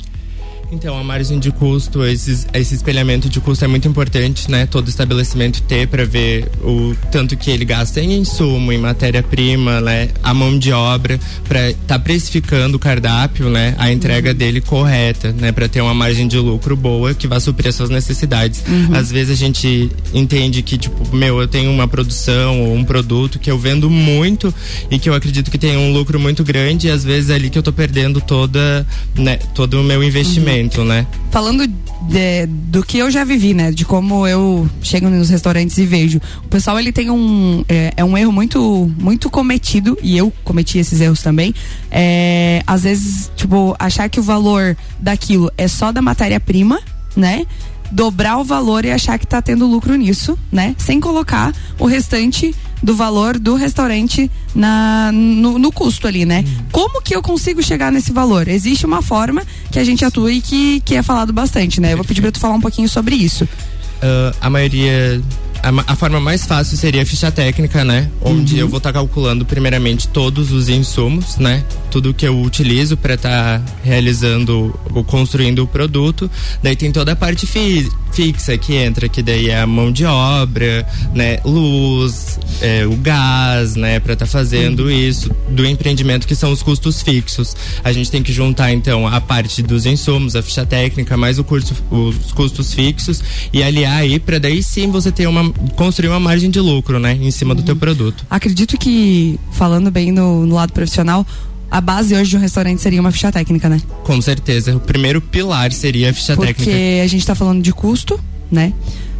Então, 0.71 0.97
a 0.97 1.03
margem 1.03 1.39
de 1.39 1.51
custo, 1.51 2.03
esses, 2.03 2.47
esse 2.53 2.75
espelhamento 2.75 3.29
de 3.29 3.39
custo 3.39 3.63
é 3.63 3.67
muito 3.67 3.87
importante, 3.87 4.49
né? 4.49 4.65
Todo 4.65 4.89
estabelecimento 4.89 5.61
ter 5.61 5.87
para 5.87 6.05
ver 6.05 6.49
o 6.63 6.95
tanto 7.11 7.37
que 7.37 7.51
ele 7.51 7.63
gasta 7.63 8.01
em 8.01 8.17
insumo, 8.17 8.71
em 8.71 8.77
matéria-prima, 8.77 9.79
né? 9.79 10.09
A 10.23 10.33
mão 10.33 10.57
de 10.57 10.71
obra, 10.71 11.19
para 11.47 11.69
estar 11.69 11.85
tá 11.85 11.99
precificando 11.99 12.77
o 12.77 12.79
cardápio, 12.79 13.49
né? 13.49 13.75
A 13.77 13.91
entrega 13.91 14.31
uhum. 14.31 14.35
dele 14.35 14.59
correta, 14.59 15.31
né? 15.31 15.51
Para 15.51 15.69
ter 15.69 15.81
uma 15.81 15.93
margem 15.93 16.27
de 16.27 16.37
lucro 16.37 16.75
boa 16.75 17.13
que 17.13 17.27
vá 17.27 17.39
suprir 17.39 17.69
as 17.69 17.75
suas 17.75 17.89
necessidades. 17.89 18.63
Uhum. 18.67 18.95
Às 18.95 19.11
vezes 19.11 19.31
a 19.31 19.35
gente 19.35 19.91
entende 20.13 20.63
que, 20.63 20.77
tipo, 20.77 21.15
meu, 21.15 21.39
eu 21.39 21.47
tenho 21.47 21.71
uma 21.71 21.87
produção 21.87 22.61
ou 22.61 22.75
um 22.75 22.83
produto 22.83 23.37
que 23.37 23.51
eu 23.51 23.57
vendo 23.57 23.89
muito 23.89 24.53
e 24.89 24.97
que 24.97 25.09
eu 25.09 25.13
acredito 25.13 25.51
que 25.51 25.57
tem 25.57 25.77
um 25.77 25.93
lucro 25.93 26.19
muito 26.19 26.43
grande 26.43 26.87
e 26.87 26.91
às 26.91 27.03
vezes 27.03 27.29
é 27.29 27.35
ali 27.35 27.49
que 27.49 27.57
eu 27.57 27.63
tô 27.63 27.71
perdendo 27.71 28.19
toda, 28.19 28.85
né? 29.15 29.37
Todo 29.53 29.79
o 29.79 29.83
meu 29.83 30.03
investimento. 30.03 30.49
Uhum 30.49 30.54
né? 30.83 31.05
Falando 31.31 31.67
de, 31.67 32.45
do 32.45 32.83
que 32.83 32.97
eu 32.97 33.09
já 33.09 33.23
vivi, 33.23 33.53
né? 33.53 33.71
De 33.71 33.85
como 33.85 34.27
eu 34.27 34.69
chego 34.81 35.09
nos 35.09 35.29
restaurantes 35.29 35.77
e 35.77 35.85
vejo. 35.85 36.21
O 36.43 36.47
pessoal, 36.47 36.79
ele 36.79 36.91
tem 36.91 37.09
um. 37.09 37.63
É, 37.67 37.93
é 37.97 38.03
um 38.03 38.17
erro 38.17 38.31
muito, 38.31 38.91
muito 38.99 39.29
cometido, 39.29 39.97
e 40.01 40.17
eu 40.17 40.31
cometi 40.43 40.77
esses 40.77 41.01
erros 41.01 41.21
também. 41.21 41.53
É, 41.91 42.61
às 42.65 42.83
vezes, 42.83 43.31
tipo, 43.35 43.75
achar 43.79 44.09
que 44.09 44.19
o 44.19 44.23
valor 44.23 44.77
daquilo 44.99 45.51
é 45.57 45.67
só 45.67 45.91
da 45.91 46.01
matéria-prima, 46.01 46.79
né? 47.15 47.45
dobrar 47.91 48.37
o 48.37 48.43
valor 48.43 48.83
e 48.83 48.91
achar 48.91 49.17
que 49.19 49.25
está 49.25 49.41
tendo 49.41 49.67
lucro 49.67 49.95
nisso, 49.95 50.37
né? 50.51 50.75
Sem 50.77 50.99
colocar 50.99 51.53
o 51.79 51.85
restante 51.85 52.53
do 52.81 52.95
valor 52.95 53.39
do 53.39 53.55
restaurante 53.55 54.29
na, 54.53 55.11
no, 55.11 55.57
no 55.57 55.71
custo 55.71 56.07
ali, 56.07 56.25
né? 56.25 56.43
Hum. 56.45 56.65
Como 56.71 57.01
que 57.01 57.15
eu 57.15 57.21
consigo 57.21 57.61
chegar 57.63 57.91
nesse 57.91 58.11
valor? 58.11 58.47
Existe 58.47 58.85
uma 58.85 59.01
forma 59.01 59.43
que 59.71 59.79
a 59.79 59.83
gente 59.83 60.03
atua 60.05 60.31
e 60.31 60.41
que, 60.41 60.79
que 60.81 60.95
é 60.95 61.01
falado 61.01 61.33
bastante, 61.33 61.81
né? 61.81 61.93
Eu 61.93 61.97
vou 61.97 62.05
pedir 62.05 62.21
para 62.21 62.31
tu 62.31 62.39
falar 62.39 62.55
um 62.55 62.61
pouquinho 62.61 62.89
sobre 62.89 63.15
isso. 63.15 63.45
Uh, 63.45 64.35
a 64.41 64.49
maioria 64.49 65.21
a, 65.65 65.93
a, 65.93 65.95
forma 65.95 66.19
mais 66.19 66.45
fácil 66.45 66.77
seria 66.77 67.01
a 67.01 67.05
ficha 67.05 67.31
técnica, 67.31 67.83
né? 67.83 68.07
Onde 68.21 68.55
uhum. 68.55 68.59
eu 68.59 68.69
vou 68.69 68.77
estar 68.77 68.93
tá 68.93 68.99
calculando 68.99 69.43
primeiramente 69.45 70.07
todos 70.07 70.51
os 70.51 70.69
insumos, 70.69 71.37
né? 71.37 71.63
Tudo 71.89 72.13
que 72.13 72.27
eu 72.27 72.39
utilizo 72.39 72.95
para 72.95 73.15
estar 73.15 73.59
tá 73.59 73.73
realizando 73.83 74.77
ou 74.93 75.03
construindo 75.03 75.63
o 75.63 75.67
produto. 75.67 76.29
Daí 76.61 76.75
tem 76.75 76.91
toda 76.91 77.13
a 77.13 77.15
parte 77.15 77.47
fi, 77.47 77.89
fixa 78.13 78.55
que 78.59 78.75
entra, 78.75 79.09
que 79.09 79.23
daí 79.23 79.49
é 79.49 79.59
a 79.59 79.65
mão 79.65 79.91
de 79.91 80.05
obra, 80.05 80.87
né? 81.15 81.39
Luz, 81.43 82.39
é, 82.61 82.85
o 82.85 82.95
gás, 82.97 83.75
né? 83.75 83.99
Para 83.99 84.13
estar 84.13 84.25
tá 84.27 84.31
fazendo 84.31 84.83
uhum. 84.83 84.91
isso 84.91 85.31
do 85.49 85.65
empreendimento 85.65 86.27
que 86.27 86.35
são 86.35 86.51
os 86.51 86.61
custos 86.61 87.01
fixos. 87.01 87.55
A 87.83 87.91
gente 87.91 88.11
tem 88.11 88.21
que 88.21 88.31
juntar 88.31 88.71
então 88.71 89.07
a 89.07 89.19
parte 89.19 89.63
dos 89.63 89.87
insumos, 89.87 90.35
a 90.35 90.43
ficha 90.43 90.63
técnica, 90.63 91.17
mais 91.17 91.39
o 91.39 91.43
curso, 91.43 91.73
os 91.89 92.31
custos 92.33 92.71
fixos 92.71 93.23
e 93.51 93.63
aliar 93.63 93.97
aí 93.97 94.19
para 94.19 94.37
daí 94.37 94.61
sim 94.61 94.91
você 94.91 95.11
ter 95.11 95.27
uma 95.27 95.54
construir 95.75 96.09
uma 96.09 96.19
margem 96.19 96.49
de 96.49 96.59
lucro, 96.59 96.99
né, 96.99 97.13
em 97.13 97.31
cima 97.31 97.53
uhum. 97.53 97.57
do 97.57 97.63
teu 97.63 97.75
produto. 97.75 98.25
Acredito 98.29 98.77
que 98.77 99.39
falando 99.51 99.91
bem 99.91 100.11
no, 100.11 100.45
no 100.45 100.55
lado 100.55 100.73
profissional, 100.73 101.25
a 101.69 101.81
base 101.81 102.15
hoje 102.15 102.29
de 102.29 102.37
um 102.37 102.39
restaurante 102.39 102.81
seria 102.81 103.01
uma 103.01 103.11
ficha 103.11 103.31
técnica, 103.31 103.67
né? 103.67 103.81
Com 104.03 104.21
certeza. 104.21 104.75
O 104.75 104.79
primeiro 104.79 105.21
pilar 105.21 105.71
seria 105.71 106.09
a 106.09 106.13
ficha 106.13 106.35
Porque 106.35 106.53
técnica. 106.53 106.71
Porque 106.71 107.01
a 107.03 107.07
gente 107.07 107.21
está 107.21 107.35
falando 107.35 107.61
de 107.61 107.73
custo, 107.73 108.19
né? 108.51 108.73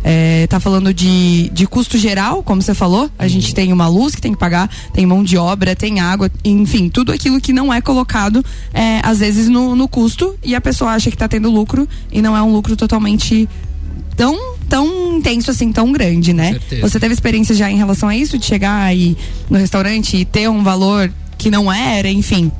É, 0.07 0.45
tá 0.45 0.59
falando 0.59 0.93
de, 0.93 1.49
de 1.49 1.65
custo 1.65 1.97
geral, 1.97 2.43
como 2.43 2.61
você 2.61 2.75
falou. 2.75 3.09
A 3.17 3.27
gente 3.27 3.55
tem 3.55 3.73
uma 3.73 3.87
luz 3.87 4.13
que 4.13 4.21
tem 4.21 4.33
que 4.33 4.37
pagar, 4.37 4.69
tem 4.93 5.03
mão 5.03 5.23
de 5.23 5.35
obra, 5.35 5.75
tem 5.75 5.99
água, 5.99 6.29
enfim, 6.43 6.89
tudo 6.89 7.11
aquilo 7.11 7.41
que 7.41 7.51
não 7.51 7.73
é 7.73 7.81
colocado, 7.81 8.45
é, 8.71 9.01
às 9.01 9.17
vezes, 9.17 9.49
no, 9.49 9.75
no 9.75 9.87
custo, 9.87 10.37
e 10.43 10.53
a 10.53 10.61
pessoa 10.61 10.91
acha 10.91 11.09
que 11.09 11.15
está 11.15 11.27
tendo 11.27 11.49
lucro 11.49 11.89
e 12.11 12.21
não 12.21 12.37
é 12.37 12.41
um 12.43 12.53
lucro 12.53 12.75
totalmente 12.75 13.49
tão 14.15 14.55
tão 14.67 15.17
intenso 15.17 15.51
assim, 15.51 15.71
tão 15.71 15.91
grande, 15.91 16.33
né? 16.33 16.59
Você 16.81 16.99
teve 16.99 17.13
experiência 17.13 17.53
já 17.55 17.69
em 17.69 17.77
relação 17.77 18.09
a 18.09 18.15
isso, 18.15 18.37
de 18.37 18.45
chegar 18.45 18.83
aí 18.83 19.15
no 19.49 19.57
restaurante 19.57 20.17
e 20.17 20.25
ter 20.25 20.49
um 20.49 20.63
valor 20.63 21.11
que 21.37 21.51
não 21.51 21.71
era, 21.71 22.09
enfim? 22.09 22.51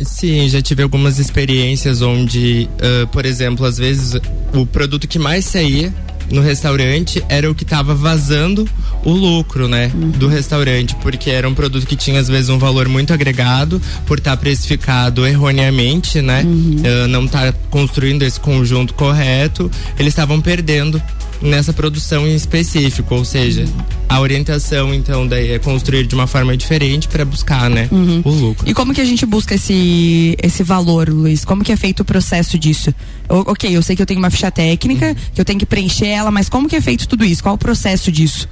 Sim, 0.00 0.48
já 0.48 0.60
tive 0.60 0.82
algumas 0.82 1.18
experiências 1.18 2.02
onde, 2.02 2.68
uh, 2.74 3.06
por 3.08 3.24
exemplo, 3.24 3.64
às 3.64 3.78
vezes 3.78 4.20
o 4.52 4.66
produto 4.66 5.06
que 5.06 5.18
mais 5.18 5.44
saía 5.44 5.94
no 6.30 6.40
restaurante 6.40 7.22
era 7.28 7.50
o 7.50 7.54
que 7.54 7.64
estava 7.64 7.94
vazando 7.94 8.68
o 9.04 9.10
lucro, 9.10 9.68
né, 9.68 9.90
uhum. 9.94 10.10
do 10.10 10.28
restaurante, 10.28 10.96
porque 10.96 11.30
era 11.30 11.48
um 11.48 11.54
produto 11.54 11.86
que 11.86 11.96
tinha 11.96 12.20
às 12.20 12.28
vezes 12.28 12.48
um 12.48 12.58
valor 12.58 12.88
muito 12.88 13.12
agregado 13.12 13.80
por 14.06 14.18
estar 14.18 14.32
tá 14.32 14.36
precificado 14.36 15.26
erroneamente, 15.26 16.22
né, 16.22 16.42
uhum. 16.44 16.82
uh, 17.04 17.08
não 17.08 17.24
estar 17.26 17.52
tá 17.52 17.58
construindo 17.70 18.22
esse 18.22 18.40
conjunto 18.40 18.94
correto, 18.94 19.70
eles 19.98 20.12
estavam 20.12 20.40
perdendo 20.40 21.02
nessa 21.40 21.72
produção 21.72 22.26
em 22.26 22.34
específico, 22.34 23.14
ou 23.14 23.24
seja, 23.24 23.64
a 24.08 24.20
orientação 24.20 24.94
então 24.94 25.26
daí 25.26 25.52
é 25.52 25.58
construir 25.58 26.06
de 26.06 26.14
uma 26.14 26.26
forma 26.26 26.56
diferente 26.56 27.08
para 27.08 27.24
buscar, 27.24 27.68
né, 27.68 27.88
uhum. 27.90 28.22
o 28.24 28.30
lucro. 28.30 28.68
E 28.68 28.74
como 28.74 28.94
que 28.94 29.00
a 29.00 29.04
gente 29.04 29.26
busca 29.26 29.54
esse 29.54 30.36
esse 30.42 30.62
valor, 30.62 31.08
Luiz? 31.08 31.44
Como 31.44 31.64
que 31.64 31.72
é 31.72 31.76
feito 31.76 32.00
o 32.00 32.04
processo 32.04 32.58
disso? 32.58 32.94
Ok, 33.28 33.74
eu 33.74 33.82
sei 33.82 33.96
que 33.96 34.02
eu 34.02 34.06
tenho 34.06 34.20
uma 34.20 34.30
ficha 34.30 34.50
técnica, 34.50 35.08
uhum. 35.08 35.14
que 35.34 35.40
eu 35.40 35.44
tenho 35.44 35.58
que 35.58 35.66
preencher 35.66 36.06
ela, 36.06 36.30
mas 36.30 36.48
como 36.48 36.68
que 36.68 36.76
é 36.76 36.80
feito 36.80 37.08
tudo 37.08 37.24
isso? 37.24 37.42
Qual 37.42 37.54
o 37.54 37.58
processo 37.58 38.10
disso? 38.10 38.48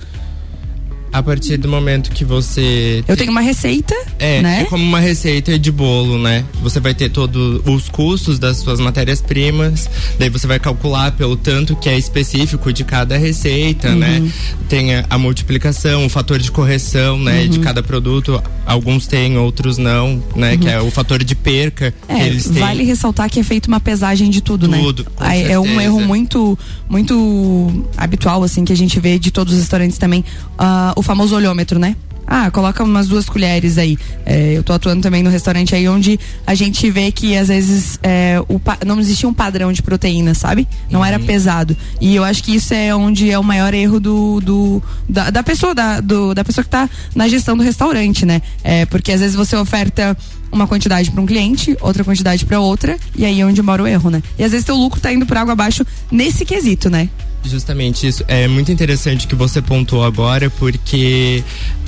A 1.12 1.22
partir 1.22 1.57
do 1.59 1.68
momento 1.68 2.11
que 2.11 2.25
você. 2.25 3.05
Eu 3.07 3.16
tenho 3.16 3.31
uma 3.31 3.40
receita. 3.40 3.94
É, 4.18 4.40
né? 4.40 4.62
é 4.62 4.64
como 4.64 4.83
uma 4.85 5.01
receita 5.01 5.59
de 5.59 5.70
bolo, 5.70 6.18
né? 6.18 6.44
Você 6.62 6.81
vai 6.81 6.94
ter 6.94 7.11
todos 7.11 7.61
os 7.66 7.88
custos 7.88 8.38
das 8.38 8.59
suas 8.59 8.81
matérias-primas, 8.81 9.88
daí 10.18 10.29
você 10.31 10.46
vai 10.46 10.59
calcular 10.59 11.12
pelo 11.12 11.37
tanto 11.37 11.77
que 11.77 11.88
é 11.88 11.98
específico 11.98 12.72
de 12.72 12.85
cada 12.85 13.16
receita, 13.16 13.90
Uhum. 13.90 13.96
né? 13.98 14.33
Tem 14.68 14.94
a, 14.94 15.05
a 15.11 15.18
multiplicação, 15.18 16.07
o 16.07 16.09
fator 16.09 16.38
de 16.38 16.51
correção, 16.51 17.18
né? 17.18 17.42
Uhum. 17.42 17.48
De 17.48 17.59
cada 17.59 17.83
produto. 17.83 18.42
Alguns 18.64 19.07
têm, 19.07 19.37
outros 19.37 19.77
não, 19.77 20.22
né? 20.37 20.57
Que 20.57 20.68
é 20.68 20.81
o 20.81 20.90
fator 20.90 21.22
de 21.22 21.35
perca 21.35 21.90
que 21.92 22.12
É, 22.12 22.27
eles 22.27 22.44
têm. 22.44 22.55
vale 22.55 22.85
ressaltar 22.85 23.29
que 23.29 23.40
é 23.40 23.42
feita 23.42 23.68
uma 23.68 23.81
pesagem 23.81 24.31
de 24.31 24.40
tudo, 24.40 24.66
né? 24.68 24.79
Tudo, 24.79 25.07
Aí 25.18 25.42
é 25.51 25.59
um 25.59 25.81
erro 25.81 26.01
muito 26.01 26.59
muito 26.88 27.85
habitual, 27.96 28.42
assim, 28.42 28.64
que 28.64 28.72
a 28.72 28.77
gente 28.77 28.98
vê 29.01 29.18
de 29.18 29.31
todos 29.31 29.55
os 29.55 29.61
restaurantes 29.61 29.98
também, 29.98 30.25
ah, 30.59 30.92
o 31.03 31.05
famoso 31.05 31.35
olhômetro, 31.37 31.79
né? 31.79 31.95
Ah, 32.25 32.51
coloca 32.51 32.83
umas 32.83 33.09
duas 33.09 33.29
colheres 33.29 33.77
aí. 33.77 33.99
É, 34.25 34.53
eu 34.57 34.62
tô 34.62 34.73
atuando 34.73 35.03
também 35.03 35.23
no 35.23 35.29
restaurante 35.29 35.75
aí 35.75 35.87
onde 35.88 36.19
a 36.47 36.55
gente 36.55 36.88
vê 36.91 37.11
que 37.12 37.37
às 37.37 37.49
vezes 37.49 37.99
é, 38.03 38.41
o, 38.49 38.59
não 38.87 38.99
existia 39.01 39.29
um 39.29 39.35
padrão 39.35 39.71
de 39.73 39.83
proteína, 39.83 40.33
sabe? 40.33 40.67
Não 40.88 41.05
era 41.05 41.19
pesado. 41.19 41.77
E 42.01 42.15
eu 42.15 42.25
acho 42.25 42.43
que 42.43 42.55
isso 42.55 42.73
é 42.73 42.95
onde 42.95 43.29
é 43.31 43.38
o 43.38 43.43
maior 43.45 43.75
erro 43.75 43.99
do, 44.01 44.41
do 44.41 44.83
da, 45.07 45.29
da 45.31 45.43
pessoa 45.43 45.75
da, 45.75 46.01
do- 46.01 46.33
da 46.33 46.43
pessoa 46.45 46.65
que 46.65 46.71
tá 46.71 46.88
na 47.15 47.29
gestão 47.29 47.57
do 47.57 47.62
restaurante, 47.62 48.25
né? 48.25 48.41
É, 48.65 48.87
porque 48.87 49.12
às 49.12 49.21
vezes 49.21 49.35
você 49.37 49.55
oferta 49.57 50.17
uma 50.51 50.67
quantidade 50.67 51.11
para 51.11 51.21
um 51.21 51.27
cliente, 51.27 51.77
outra 51.81 52.05
quantidade 52.05 52.47
para 52.47 52.61
outra, 52.61 52.97
e 53.17 53.25
aí 53.27 53.41
é 53.41 53.45
onde 53.47 53.61
mora 53.62 53.83
o 53.83 53.87
erro, 53.87 54.11
né? 54.11 54.23
E 54.38 54.45
às 54.45 54.53
vezes 54.53 54.65
teu 54.65 54.77
lucro 54.77 55.01
tá 55.01 55.12
indo 55.12 55.27
por 55.27 55.37
água 55.37 55.53
abaixo 55.55 55.85
nesse 56.11 56.45
quesito, 56.45 56.88
né? 56.88 57.09
Justamente 57.44 58.07
isso. 58.07 58.24
É 58.28 58.46
muito 58.48 58.70
interessante 58.72 59.26
que 59.26 59.35
você 59.35 59.61
pontuou 59.61 60.05
agora, 60.05 60.48
porque 60.50 61.42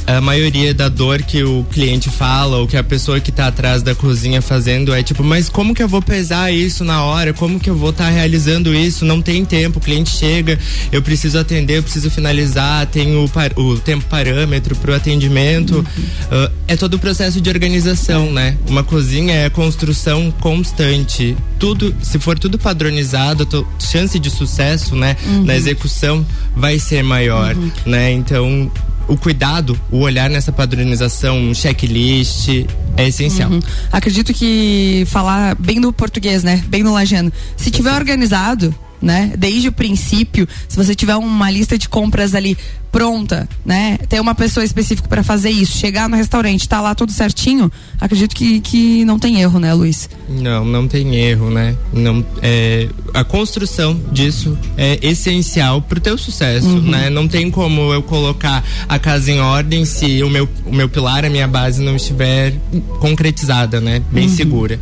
a 0.07 0.21
maioria 0.21 0.75
da 0.75 0.89
dor 0.91 1.23
que 1.23 1.43
o 1.43 1.65
cliente 1.73 2.11
fala, 2.11 2.59
ou 2.59 2.67
que 2.67 2.77
a 2.77 2.85
pessoa 2.85 3.19
que 3.21 3.33
tá 3.33 3.47
atrás 3.47 3.83
da 3.83 3.95
cozinha 3.95 4.43
fazendo, 4.43 4.93
é 4.93 5.03
tipo, 5.03 5.25
mas 5.25 5.49
como 5.49 5.75
que 5.75 5.83
eu 5.83 5.89
vou 5.89 6.03
pesar 6.03 6.53
isso 6.53 6.85
na 6.85 7.03
hora? 7.05 7.33
Como 7.33 7.59
que 7.59 7.71
eu 7.71 7.75
vou 7.77 7.89
estar 7.89 8.11
realizando 8.11 8.75
isso? 8.75 9.05
Não 9.07 9.23
tem 9.23 9.45
tempo, 9.47 9.79
o 9.79 9.81
cliente 9.81 10.11
chega, 10.11 10.59
eu 10.93 11.01
preciso 11.01 11.39
atender, 11.39 11.79
eu 11.79 11.83
preciso 11.83 12.11
finalizar, 12.11 12.87
tem 12.87 13.17
o, 13.17 13.27
par- 13.31 13.53
o 13.57 13.79
tempo 13.79 14.05
parâmetro 14.05 14.77
pro 14.77 14.95
atendimento. 14.95 15.83
Ah, 16.31 16.51
é 16.69 16.77
todo 16.77 16.95
o 16.95 16.99
processo 16.99 17.41
de 17.41 17.49
organização, 17.49 18.31
né? 18.31 18.59
Uma 18.69 18.85
cozinha 18.85 19.35
é 19.35 19.49
construção 19.49 20.31
constante. 20.39 21.35
Tudo, 21.59 21.95
se 22.03 22.19
for 22.19 22.39
tudo 22.39 22.59
padronizado, 22.59 23.49
a 23.51 23.83
chance 23.83 24.19
de 24.19 24.29
sucesso, 24.29 24.95
né, 24.95 25.17
na 25.45 25.55
execução 25.55 26.27
vai 26.57 26.79
ser 26.79 27.03
maior, 27.03 27.55
né? 27.87 28.13
Então, 28.13 28.71
o 29.07 29.17
cuidado, 29.17 29.79
o 29.91 29.99
olhar 29.99 30.31
nessa 30.31 30.51
padronização, 30.51 31.39
um 31.39 31.55
checklist 31.55 32.49
é 32.97 33.09
essencial. 33.09 33.51
Uhum. 33.51 33.61
Acredito 33.93 34.33
que 34.33 35.05
falar 35.07 35.55
bem 35.57 35.79
no 35.79 35.93
português, 35.93 36.43
né? 36.43 36.63
Bem 36.69 36.83
no 36.83 36.93
lajano. 36.93 37.33
Se 37.57 37.71
tiver 37.71 37.95
organizado, 37.95 38.75
né? 39.01 39.33
Desde 39.39 39.69
o 39.69 39.73
princípio, 39.73 40.49
se 40.69 40.77
você 40.77 40.95
tiver 40.95 41.17
uma 41.17 41.51
lista 41.51 41.77
de 41.79 41.89
compras 41.89 42.35
ali 42.35 42.57
pronta, 42.91 43.49
né? 43.67 43.99
Ter 44.09 44.21
uma 44.21 44.37
pessoa 44.37 44.63
específica 44.65 45.09
para 45.09 45.25
fazer 45.25 45.51
isso, 45.51 45.77
chegar 45.79 46.09
no 46.09 46.17
restaurante, 46.17 46.69
tá 46.69 46.81
lá 46.81 46.95
tudo 46.95 47.11
certinho, 47.11 47.71
acredito 48.01 48.37
que, 48.37 48.61
que 48.61 49.05
não 49.05 49.19
tem 49.19 49.41
erro, 49.41 49.59
né, 49.59 49.75
Luiz? 49.75 50.09
Não, 50.29 50.65
não 50.65 50.87
tem 50.87 51.15
erro, 51.17 51.51
né? 51.51 51.75
Não, 51.93 52.25
é, 52.41 52.89
a 53.13 53.25
construção 53.25 54.01
disso 54.13 54.57
é 54.77 54.99
essencial 55.03 55.83
pro 55.83 55.99
teu 56.01 56.17
sucesso, 56.17 56.69
Uhum. 56.69 56.83
né? 56.83 57.11
Não 57.11 57.27
tem 57.27 57.51
como 57.51 57.93
eu 57.93 58.01
colocar 58.03 58.63
a 58.89 58.99
casa 58.99 59.31
em 59.33 59.41
ordem 59.41 59.85
se 59.85 60.23
o 60.23 60.31
meu, 60.31 60.49
o 60.65 60.73
meu 60.73 60.89
pilar, 60.89 61.25
a 61.25 61.29
minha 61.31 61.49
base 61.49 61.83
não 61.83 61.97
estiver 61.97 62.55
concretizada, 63.01 63.81
né? 63.81 64.01
Bem 64.13 64.29
Uhum. 64.29 64.37
segura. 64.37 64.81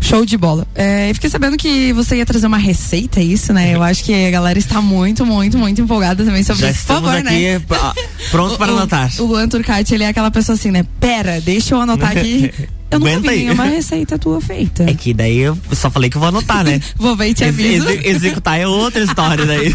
Show 0.00 0.24
de 0.24 0.36
bola. 0.36 0.66
É, 0.74 1.10
eu 1.10 1.14
fiquei 1.14 1.28
sabendo 1.28 1.56
que 1.56 1.92
você 1.92 2.16
ia 2.16 2.24
trazer 2.26 2.46
uma 2.46 2.56
receita, 2.58 3.20
é 3.20 3.22
isso, 3.24 3.52
né? 3.52 3.74
Eu 3.74 3.82
acho 3.82 4.02
que 4.04 4.12
a 4.26 4.30
galera 4.30 4.58
está 4.58 4.80
muito, 4.80 5.26
muito, 5.26 5.58
muito 5.58 5.80
empolgada 5.80 6.24
também 6.24 6.42
sobre 6.42 6.62
Já 6.62 6.70
isso. 6.70 6.86
Por 6.86 6.94
favor, 6.94 7.22
né? 7.22 7.60
ah, 7.70 7.94
prontos 8.30 8.56
para 8.58 8.72
O- 8.72 8.74
o- 8.74 8.78
anotar. 8.78 9.10
O 9.18 9.24
Luan 9.24 9.48
Turcati, 9.48 9.94
ele 9.94 10.04
é 10.04 10.08
aquela 10.08 10.30
pessoa 10.30 10.54
assim, 10.56 10.70
né? 10.70 10.84
Pera, 11.00 11.40
deixa 11.40 11.74
eu 11.74 11.80
anotar 11.80 12.12
aqui. 12.16 12.50
Eu 12.90 12.96
Aguenta 12.96 13.20
vi 13.20 13.28
aí. 13.28 13.38
nenhuma 13.44 13.64
receita 13.64 14.18
tua 14.18 14.40
feita. 14.40 14.84
É 14.88 14.94
que 14.94 15.12
daí 15.12 15.40
eu 15.40 15.58
só 15.72 15.90
falei 15.90 16.08
que 16.08 16.16
vou 16.16 16.26
anotar, 16.28 16.64
né? 16.64 16.80
Vou 16.96 17.14
ver 17.14 17.28
e 17.28 17.34
te 17.34 17.44
Ex- 17.44 17.52
aviso. 17.54 17.86
exe- 17.90 18.08
executar 18.08 18.58
é 18.58 18.66
outra 18.66 19.04
história 19.04 19.44
daí. 19.44 19.74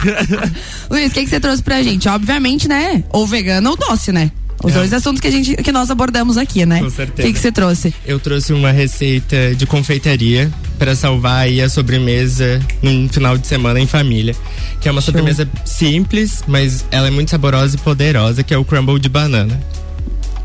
Luiz, 0.89 1.11
o 1.11 1.13
que, 1.13 1.23
que 1.23 1.29
você 1.29 1.39
trouxe 1.39 1.61
pra 1.61 1.83
gente? 1.83 2.09
Obviamente, 2.09 2.67
né? 2.67 3.03
Ou 3.11 3.27
vegano 3.27 3.69
ou 3.69 3.77
doce, 3.77 4.11
né? 4.11 4.31
Os 4.63 4.71
É. 4.71 4.75
dois 4.75 4.93
assuntos 4.93 5.19
que, 5.19 5.27
a 5.27 5.31
gente, 5.31 5.55
que 5.57 5.71
nós 5.71 5.91
abordamos 5.91 6.37
aqui, 6.37 6.65
né? 6.65 6.79
Com 6.79 6.85
O 6.85 6.89
certeza. 6.91 7.27
que, 7.27 7.33
que 7.33 7.39
você 7.39 7.51
trouxe? 7.51 7.93
Eu 8.05 8.17
trouxe 8.19 8.53
uma 8.53 8.71
receita 8.71 9.53
de 9.55 9.65
confeitaria 9.65 10.49
para 10.79 10.95
salvar 10.95 11.41
aí 11.41 11.61
a 11.61 11.67
sobremesa 11.69 12.59
num 12.81 13.07
final 13.09 13.37
de 13.37 13.45
semana 13.45 13.79
em 13.79 13.85
família. 13.87 14.33
Que 14.79 14.87
é 14.87 14.91
uma 14.91 15.01
sobremesa 15.01 15.47
simples, 15.65 16.43
mas 16.47 16.85
ela 16.91 17.07
é 17.07 17.11
muito 17.11 17.29
saborosa 17.31 17.75
e 17.75 17.79
poderosa, 17.79 18.41
que 18.43 18.53
é 18.53 18.57
o 18.57 18.63
crumble 18.65 18.99
de 18.99 19.09
banana. 19.09 19.59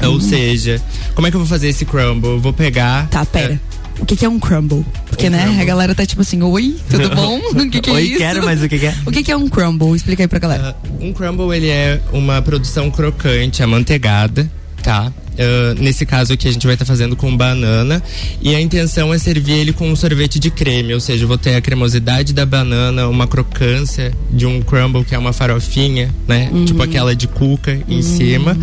Ou 0.03 0.15
Uhum. 0.15 0.21
seja, 0.21 0.81
como 1.15 1.27
é 1.27 1.31
que 1.31 1.37
eu 1.37 1.41
vou 1.41 1.49
fazer 1.49 1.69
esse 1.69 1.85
crumble? 1.85 2.31
Eu 2.31 2.41
vou 2.41 2.53
pegar. 2.53 3.09
Tá, 3.09 3.25
pera. 3.25 3.61
O 4.01 4.07
que, 4.07 4.17
que 4.17 4.25
é 4.25 4.29
um 4.29 4.39
crumble? 4.39 4.85
Porque, 5.07 5.27
Um 5.27 5.31
né, 5.31 5.43
crumble. 5.45 5.61
a 5.63 5.65
galera 5.65 5.95
tá 5.95 6.07
tipo 6.07 6.23
assim, 6.23 6.41
oi, 6.43 6.77
tudo 6.89 7.11
bom? 7.15 7.39
O 7.59 7.71
que, 7.71 7.81
que 7.81 7.91
é 7.91 7.93
Oi, 7.95 8.03
isso? 8.03 8.19
quero, 8.19 8.45
mas 8.45 8.63
o 8.63 8.69
que, 8.69 8.79
que 8.79 8.87
é? 8.87 8.95
O 9.05 9.11
que, 9.11 9.23
que 9.23 9.33
é 9.33 9.37
um 9.37 9.49
crumble? 9.49 9.95
Explica 9.95 10.23
aí 10.23 10.29
pra 10.29 10.39
galera. 10.39 10.77
Ah, 10.83 10.89
um 11.01 11.13
crumble 11.13 11.55
ele 11.57 11.69
é 11.69 12.01
uma 12.13 12.41
produção 12.41 12.91
crocante, 12.91 13.63
amanteigada, 13.63 14.49
tá? 14.89 15.13
Ah, 15.39 15.75
nesse 15.79 16.07
caso 16.07 16.33
aqui 16.33 16.49
a 16.49 16.51
gente 16.51 16.67
vai 16.67 16.75
estar 16.75 16.87
fazendo 16.87 17.15
com 17.15 17.35
banana 17.37 18.03
e 18.41 18.55
a 18.55 18.61
intenção 18.61 19.13
é 19.13 19.19
servir 19.19 19.53
ele 19.53 19.73
com 19.73 19.87
um 19.89 19.95
sorvete 19.95 20.39
de 20.39 20.51
creme, 20.51 20.95
ou 20.95 21.01
seja, 21.01 21.25
eu 21.25 21.29
vou 21.29 21.37
ter 21.37 21.55
a 21.55 21.61
cremosidade 21.61 22.33
da 22.33 22.47
banana, 22.47 23.07
uma 23.07 23.27
crocância 23.27 24.13
de 24.31 24.47
um 24.47 24.63
crumble 24.63 25.05
que 25.05 25.15
é 25.15 25.19
uma 25.19 25.33
farofinha, 25.35 26.13
né? 26.27 26.49
Uhum. 26.51 26.65
Tipo 26.65 26.83
aquela 26.83 27.15
de 27.15 27.29
cuca 27.29 27.79
em 27.87 28.01
cima, 28.01 28.57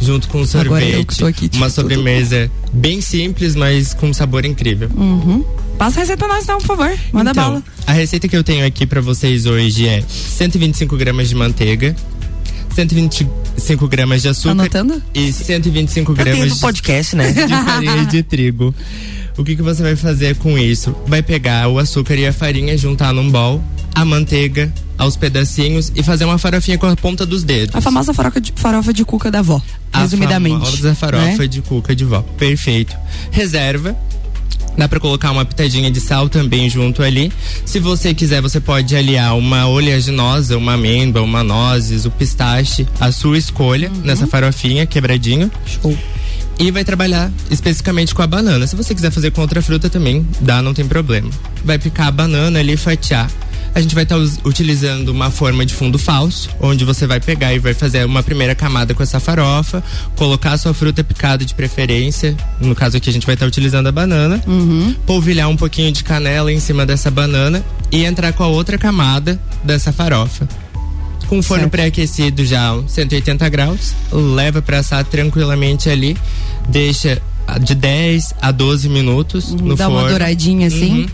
junto 0.00 0.28
com 0.28 0.40
o 0.40 0.46
sorvete. 0.46 1.24
aqui, 1.24 1.48
tipo, 1.48 1.58
uma 1.58 1.66
tudo. 1.66 1.82
sobremesa 1.82 2.50
bem 2.72 3.02
simples, 3.02 3.54
mas 3.54 3.92
com 3.92 4.08
um 4.08 4.14
sabor 4.14 4.46
incrível. 4.46 4.88
Uhum. 4.96 5.44
Passa 5.78 5.98
a 5.98 6.00
receita 6.00 6.24
pra 6.24 6.34
nós, 6.34 6.44
então, 6.44 6.56
por 6.56 6.68
favor. 6.68 6.98
Manda 7.12 7.32
Então, 7.32 7.44
bala. 7.44 7.62
A 7.86 7.92
receita 7.92 8.26
que 8.26 8.34
eu 8.34 8.42
tenho 8.42 8.66
aqui 8.66 8.86
pra 8.86 9.02
vocês 9.02 9.44
hoje 9.44 9.86
é 9.86 10.02
125 10.08 10.96
gramas 10.96 11.28
de 11.28 11.34
manteiga, 11.34 11.94
125 12.76 13.88
gramas 13.88 14.20
de 14.20 14.28
açúcar 14.28 14.50
Anotando? 14.50 15.02
e 15.14 15.32
125 15.32 16.12
Eu 16.12 16.16
tenho 16.16 16.36
gramas 16.36 16.52
do 16.52 16.60
podcast, 16.60 17.16
né? 17.16 17.32
de 17.32 17.48
farinha 17.48 18.04
de 18.04 18.22
trigo. 18.22 18.74
O 19.38 19.42
que, 19.42 19.56
que 19.56 19.62
você 19.62 19.82
vai 19.82 19.96
fazer 19.96 20.36
com 20.36 20.58
isso? 20.58 20.94
Vai 21.06 21.22
pegar 21.22 21.68
o 21.68 21.78
açúcar 21.78 22.16
e 22.16 22.26
a 22.26 22.34
farinha, 22.34 22.76
juntar 22.76 23.14
num 23.14 23.30
bol, 23.30 23.64
a 23.94 24.04
manteiga 24.04 24.70
aos 24.98 25.16
pedacinhos 25.16 25.90
e 25.94 26.02
fazer 26.02 26.26
uma 26.26 26.36
farofinha 26.36 26.76
com 26.76 26.86
a 26.86 26.94
ponta 26.94 27.24
dos 27.24 27.44
dedos. 27.44 27.74
A 27.74 27.80
famosa 27.80 28.12
farofa 28.12 28.42
de, 28.42 28.52
farofa 28.54 28.92
de 28.92 29.06
cuca 29.06 29.30
da 29.30 29.38
avó. 29.38 29.60
A 29.90 30.00
resumidamente. 30.02 30.66
famosa 30.66 30.94
farofa 30.94 31.24
né? 31.24 31.46
de 31.46 31.62
cuca 31.62 31.96
de 31.96 32.04
vó. 32.04 32.20
Perfeito. 32.36 32.94
Reserva. 33.30 33.96
Dá 34.76 34.88
pra 34.88 35.00
colocar 35.00 35.30
uma 35.30 35.44
pitadinha 35.44 35.90
de 35.90 36.00
sal 36.00 36.28
também 36.28 36.68
junto 36.68 37.02
ali. 37.02 37.32
Se 37.64 37.78
você 37.78 38.12
quiser, 38.12 38.42
você 38.42 38.60
pode 38.60 38.94
aliar 38.94 39.36
uma 39.36 39.66
oleaginosa, 39.66 40.56
uma 40.58 40.74
amêndoa, 40.74 41.22
uma 41.22 41.42
nozes, 41.42 42.04
o 42.04 42.10
pistache, 42.10 42.86
a 43.00 43.10
sua 43.10 43.38
escolha 43.38 43.90
Uhum. 43.90 44.02
nessa 44.04 44.26
farofinha 44.26 44.84
quebradinho. 44.86 45.50
Show. 45.64 45.96
E 46.58 46.70
vai 46.70 46.84
trabalhar 46.84 47.30
especificamente 47.50 48.14
com 48.14 48.22
a 48.22 48.26
banana. 48.26 48.66
Se 48.66 48.74
você 48.76 48.94
quiser 48.94 49.10
fazer 49.10 49.30
com 49.30 49.42
outra 49.42 49.60
fruta 49.60 49.90
também, 49.90 50.26
dá, 50.40 50.62
não 50.62 50.72
tem 50.72 50.86
problema. 50.86 51.28
Vai 51.64 51.78
picar 51.78 52.06
a 52.06 52.10
banana 52.10 52.58
ali 52.60 52.72
e 52.72 52.76
fatiar. 52.78 53.30
A 53.76 53.80
gente 53.82 53.94
vai 53.94 54.04
estar 54.04 54.16
utilizando 54.42 55.10
uma 55.10 55.30
forma 55.30 55.66
de 55.66 55.74
fundo 55.74 55.98
falso, 55.98 56.48
onde 56.62 56.82
você 56.82 57.06
vai 57.06 57.20
pegar 57.20 57.52
e 57.52 57.58
vai 57.58 57.74
fazer 57.74 58.06
uma 58.06 58.22
primeira 58.22 58.54
camada 58.54 58.94
com 58.94 59.02
essa 59.02 59.20
farofa, 59.20 59.84
colocar 60.16 60.52
a 60.52 60.56
sua 60.56 60.72
fruta 60.72 61.04
picada 61.04 61.44
de 61.44 61.54
preferência. 61.54 62.34
No 62.58 62.74
caso 62.74 62.96
aqui 62.96 63.10
a 63.10 63.12
gente 63.12 63.26
vai 63.26 63.34
estar 63.34 63.44
utilizando 63.44 63.86
a 63.86 63.92
banana. 63.92 64.42
Uhum. 64.46 64.96
Polvilhar 65.04 65.50
um 65.50 65.58
pouquinho 65.58 65.92
de 65.92 66.02
canela 66.02 66.50
em 66.50 66.58
cima 66.58 66.86
dessa 66.86 67.10
banana 67.10 67.62
e 67.92 68.02
entrar 68.06 68.32
com 68.32 68.42
a 68.42 68.46
outra 68.46 68.78
camada 68.78 69.38
dessa 69.62 69.92
farofa. 69.92 70.48
Com 71.28 71.40
o 71.40 71.42
forno 71.42 71.68
pré-aquecido 71.68 72.46
já 72.46 72.70
a 72.72 72.88
180 72.88 73.46
graus, 73.50 73.92
leva 74.10 74.62
para 74.62 74.78
assar 74.78 75.04
tranquilamente 75.04 75.90
ali, 75.90 76.16
deixa 76.66 77.20
de 77.60 77.74
10 77.74 78.34
a 78.40 78.50
12 78.50 78.88
minutos 78.88 79.52
no 79.52 79.76
Dá 79.76 79.84
forno. 79.84 80.00
uma 80.00 80.08
douradinha 80.08 80.66
assim. 80.66 81.02
Uhum. 81.02 81.06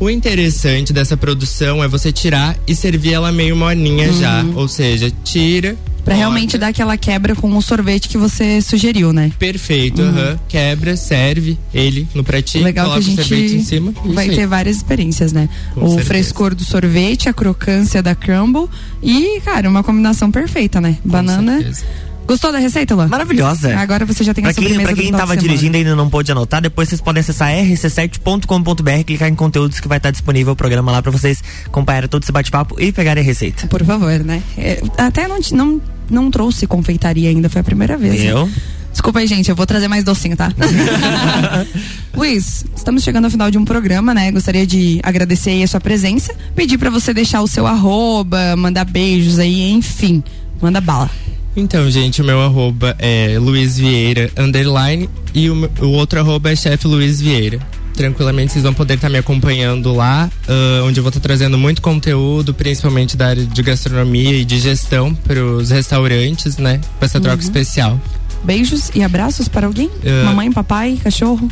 O 0.00 0.10
interessante 0.10 0.92
dessa 0.92 1.16
produção 1.16 1.82
é 1.82 1.88
você 1.88 2.10
tirar 2.12 2.56
e 2.66 2.74
servir 2.74 3.12
ela 3.14 3.30
meio 3.32 3.56
morninha 3.56 4.12
já, 4.12 4.44
ou 4.54 4.68
seja, 4.68 5.10
tira 5.24 5.76
Pra 6.04 6.14
realmente 6.14 6.56
dar 6.56 6.68
aquela 6.68 6.96
quebra 6.96 7.34
com 7.34 7.52
o 7.56 7.60
sorvete 7.60 8.08
que 8.08 8.16
você 8.16 8.60
sugeriu, 8.62 9.12
né? 9.12 9.32
Perfeito, 9.40 10.00
Uhum. 10.02 10.38
quebra, 10.48 10.96
serve 10.96 11.58
ele 11.74 12.06
no 12.14 12.22
pratinho, 12.22 12.62
Legal 12.62 12.84
que 12.84 12.90
coloca 12.92 13.10
a 13.10 13.12
o 13.12 13.16
sorvete 13.16 13.44
em 13.44 13.48
gente 13.58 13.64
cima. 13.64 13.92
vai 14.14 14.28
ter 14.28 14.46
várias 14.46 14.76
experiências, 14.76 15.32
né? 15.32 15.48
Com 15.74 15.80
o 15.84 15.88
certeza. 15.88 16.06
frescor 16.06 16.54
do 16.54 16.62
sorvete, 16.62 17.28
a 17.28 17.32
crocância 17.32 18.00
da 18.04 18.14
crumble 18.14 18.68
e, 19.02 19.40
cara, 19.44 19.68
uma 19.68 19.82
combinação 19.82 20.30
perfeita, 20.30 20.80
né? 20.80 20.96
Com 21.02 21.08
Banana, 21.08 21.56
certeza. 21.56 21.84
Gostou 22.26 22.50
da 22.50 22.58
receita, 22.58 22.94
Luan? 22.94 23.06
Maravilhosa. 23.08 23.76
Agora 23.78 24.04
você 24.04 24.24
já 24.24 24.34
tem 24.34 24.42
pra 24.42 24.50
a 24.50 24.54
quem, 24.54 24.74
pra 24.74 24.86
quem 24.92 24.94
do 24.94 25.02
final 25.02 25.20
tava 25.20 25.36
de 25.36 25.42
semana. 25.42 25.56
dirigindo 25.58 25.76
e 25.76 25.78
ainda 25.78 25.94
não 25.94 26.10
pôde 26.10 26.32
anotar, 26.32 26.60
depois 26.60 26.88
vocês 26.88 27.00
podem 27.00 27.20
acessar 27.20 27.50
rc7.com.br, 27.50 29.04
clicar 29.06 29.28
em 29.28 29.34
conteúdos 29.34 29.78
que 29.80 29.86
vai 29.88 29.98
estar 29.98 30.10
disponível 30.10 30.52
o 30.52 30.56
programa 30.56 30.90
lá 30.90 31.00
pra 31.02 31.12
vocês 31.12 31.42
acompanharem 31.66 32.08
todo 32.08 32.22
esse 32.24 32.32
bate-papo 32.32 32.80
e 32.80 32.90
pegarem 32.90 33.22
a 33.22 33.26
receita. 33.26 33.66
Por 33.68 33.84
favor, 33.84 34.18
né? 34.24 34.42
É, 34.58 34.82
até 34.98 35.28
não, 35.28 35.38
não, 35.52 35.80
não 36.10 36.30
trouxe 36.30 36.66
confeitaria 36.66 37.30
ainda, 37.30 37.48
foi 37.48 37.60
a 37.60 37.64
primeira 37.64 37.96
vez. 37.96 38.20
né? 38.20 38.32
Eu? 38.32 38.50
Desculpa 38.90 39.18
aí, 39.18 39.26
gente, 39.26 39.50
eu 39.50 39.54
vou 39.54 39.66
trazer 39.66 39.88
mais 39.88 40.02
docinho, 40.02 40.36
tá? 40.36 40.50
Luiz, 42.16 42.64
estamos 42.74 43.02
chegando 43.02 43.26
ao 43.26 43.30
final 43.30 43.50
de 43.50 43.58
um 43.58 43.64
programa, 43.64 44.14
né? 44.14 44.32
Gostaria 44.32 44.66
de 44.66 45.00
agradecer 45.02 45.50
aí 45.50 45.62
a 45.62 45.68
sua 45.68 45.80
presença, 45.80 46.34
pedir 46.54 46.78
pra 46.78 46.88
você 46.88 47.12
deixar 47.12 47.42
o 47.42 47.46
seu 47.46 47.66
arroba, 47.66 48.56
mandar 48.56 48.84
beijos 48.86 49.38
aí, 49.38 49.70
enfim, 49.70 50.24
manda 50.62 50.80
bala. 50.80 51.10
Então, 51.56 51.90
gente, 51.90 52.20
o 52.20 52.24
meu 52.24 52.40
arroba 52.42 52.94
é 52.98 53.38
Luiz 53.38 53.78
Vieira 53.78 54.30
underline 54.36 55.08
e 55.34 55.48
o, 55.48 55.70
o 55.80 55.88
outro 55.92 56.20
arroba 56.20 56.50
é 56.50 56.56
chefe 56.56 56.86
Luiz 56.86 57.20
Vieira. 57.20 57.58
Tranquilamente 57.94 58.52
vocês 58.52 58.62
vão 58.62 58.74
poder 58.74 58.94
estar 58.94 59.08
me 59.08 59.16
acompanhando 59.16 59.94
lá, 59.94 60.30
ah, 60.46 60.82
onde 60.84 61.00
eu 61.00 61.02
vou 61.02 61.08
estar 61.08 61.20
trazendo 61.20 61.56
muito 61.56 61.80
conteúdo, 61.80 62.52
principalmente 62.52 63.16
da 63.16 63.28
área 63.28 63.44
de 63.46 63.62
gastronomia 63.62 64.34
e 64.36 64.44
de 64.44 64.58
gestão 64.58 65.14
para 65.14 65.42
os 65.42 65.70
restaurantes, 65.70 66.58
né? 66.58 66.78
Com 66.98 67.04
essa 67.06 67.18
troca 67.18 67.36
Uhum. 67.36 67.42
especial. 67.42 68.00
Beijos 68.44 68.90
e 68.94 69.02
abraços 69.02 69.48
para 69.48 69.66
alguém? 69.66 69.90
É. 70.04 70.24
Mamãe, 70.24 70.52
papai, 70.52 70.98
cachorro? 71.02 71.48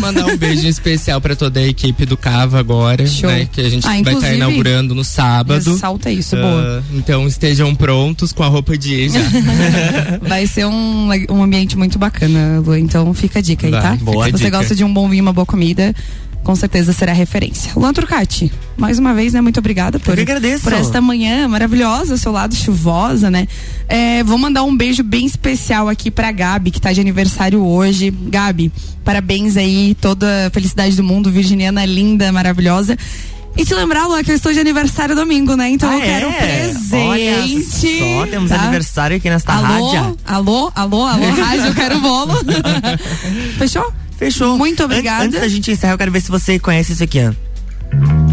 Mandar 0.00 0.26
um 0.26 0.36
beijo 0.36 0.66
especial 0.66 1.20
para 1.20 1.36
toda 1.36 1.60
a 1.60 1.66
equipe 1.66 2.04
do 2.04 2.16
Cava 2.16 2.58
agora, 2.58 3.06
Show. 3.06 3.30
né? 3.30 3.48
Que 3.50 3.60
a 3.60 3.68
gente 3.70 3.84
Ah, 3.86 3.90
vai 3.90 3.98
estar 3.98 4.10
inclusive, 4.12 4.36
inaugurando 4.36 4.94
no 4.94 5.04
sábado. 5.04 5.72
ressalta 5.72 6.10
isso, 6.10 6.34
Ah, 6.36 6.40
boa. 6.40 6.84
Então 6.94 7.26
estejam 7.26 7.74
prontos 7.74 8.32
com 8.32 8.42
a 8.42 8.48
roupa 8.48 8.76
de 8.76 8.94
ir 8.94 9.10
já. 9.10 9.20
Vai 10.28 10.46
ser 10.46 10.66
um, 10.66 11.08
um 11.30 11.42
ambiente 11.42 11.76
muito 11.76 11.98
bacana, 11.98 12.60
Lu. 12.64 12.76
Então 12.76 13.12
fica 13.14 13.38
a 13.38 13.42
dica 13.42 13.66
aí, 13.66 13.72
tá? 13.72 13.96
boa 14.00 14.26
Se 14.26 14.32
você 14.32 14.44
dica. 14.46 14.58
gosta 14.58 14.74
de 14.74 14.82
um 14.84 14.92
bom 14.92 15.08
vinho, 15.08 15.22
uma 15.22 15.32
boa 15.32 15.46
comida, 15.46 15.94
com 16.44 16.54
certeza 16.56 16.92
será 16.92 17.12
referência. 17.12 17.72
Luan 17.76 17.92
Turcati, 17.92 18.50
mais 18.76 18.98
uma 18.98 19.12
vez, 19.12 19.34
né? 19.34 19.40
Muito 19.40 19.58
obrigada 19.58 19.98
por, 19.98 20.14
por 20.62 20.72
esta 20.72 21.00
manhã 21.00 21.46
maravilhosa, 21.46 22.14
ao 22.14 22.18
seu 22.18 22.32
lado 22.32 22.54
chuvosa, 22.54 23.30
né? 23.30 23.46
É, 23.88 24.22
vou 24.24 24.38
mandar 24.38 24.62
um 24.64 24.74
beijo 24.76 25.02
bem 25.02 25.26
especial 25.26 25.88
aqui 25.88 26.10
pra 26.10 26.32
Gabi, 26.32 26.70
que 26.70 26.80
tá 26.80 26.92
de 26.92 27.00
aniversário 27.00 27.62
hoje. 27.64 28.10
Gabi, 28.10 28.72
parabéns 29.04 29.56
aí, 29.56 29.94
toda 30.00 30.46
a 30.46 30.50
felicidade 30.50 30.96
do 30.96 31.04
mundo, 31.04 31.30
virginiana 31.30 31.84
linda, 31.84 32.32
maravilhosa. 32.32 32.96
E 33.56 33.64
te 33.64 33.74
lembrar, 33.74 34.06
Luan, 34.06 34.22
que 34.22 34.30
eu 34.30 34.36
estou 34.36 34.52
de 34.52 34.60
aniversário 34.60 35.16
domingo, 35.16 35.56
né? 35.56 35.68
Então 35.70 35.90
Ah, 35.90 35.94
eu 35.94 36.00
quero 36.00 36.28
é? 36.28 36.32
presente. 36.32 36.94
Olha 36.96 38.20
só, 38.24 38.26
temos 38.30 38.50
tá? 38.50 38.56
aniversário 38.62 39.16
aqui 39.16 39.28
nesta 39.28 39.52
Alô, 39.52 39.90
rádio. 39.90 40.18
alô, 40.24 40.72
alô, 40.76 41.04
alô, 41.04 41.30
rádio, 41.34 41.66
eu 41.66 41.74
quero 41.74 42.00
bolo. 42.00 42.34
Fechou? 43.58 43.92
Fechou. 44.18 44.58
Muito 44.58 44.84
obrigada. 44.84 45.24
Antes 45.24 45.40
da 45.40 45.48
gente 45.48 45.70
encerrar, 45.70 45.94
eu 45.94 45.98
quero 45.98 46.12
ver 46.12 46.20
se 46.20 46.30
você 46.30 46.58
conhece 46.58 46.92
isso 46.92 47.04
aqui, 47.04 47.20
ó. 47.20 48.27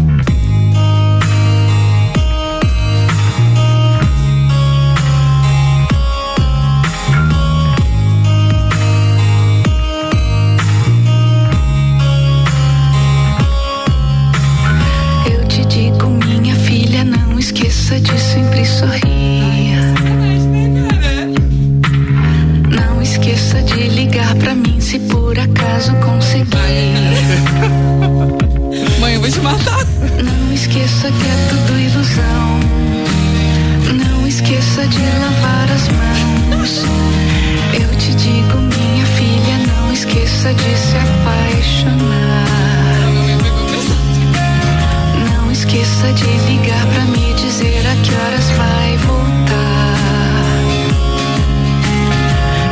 Esqueça 45.76 46.12
de 46.14 46.24
ligar 46.50 46.86
pra 46.86 47.04
me 47.04 47.34
dizer 47.34 47.86
a 47.86 47.96
que 47.96 48.14
horas 48.14 48.50
vai 48.52 48.96
voltar. 48.96 49.96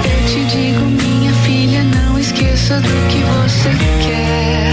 Eu 0.04 0.26
te 0.26 0.44
digo, 0.46 0.80
minha 0.80 1.32
filha, 1.44 1.84
não 1.84 2.18
esqueça 2.18 2.80
do 2.80 2.88
que 3.08 3.18
você 3.18 3.70
quer. 4.06 4.72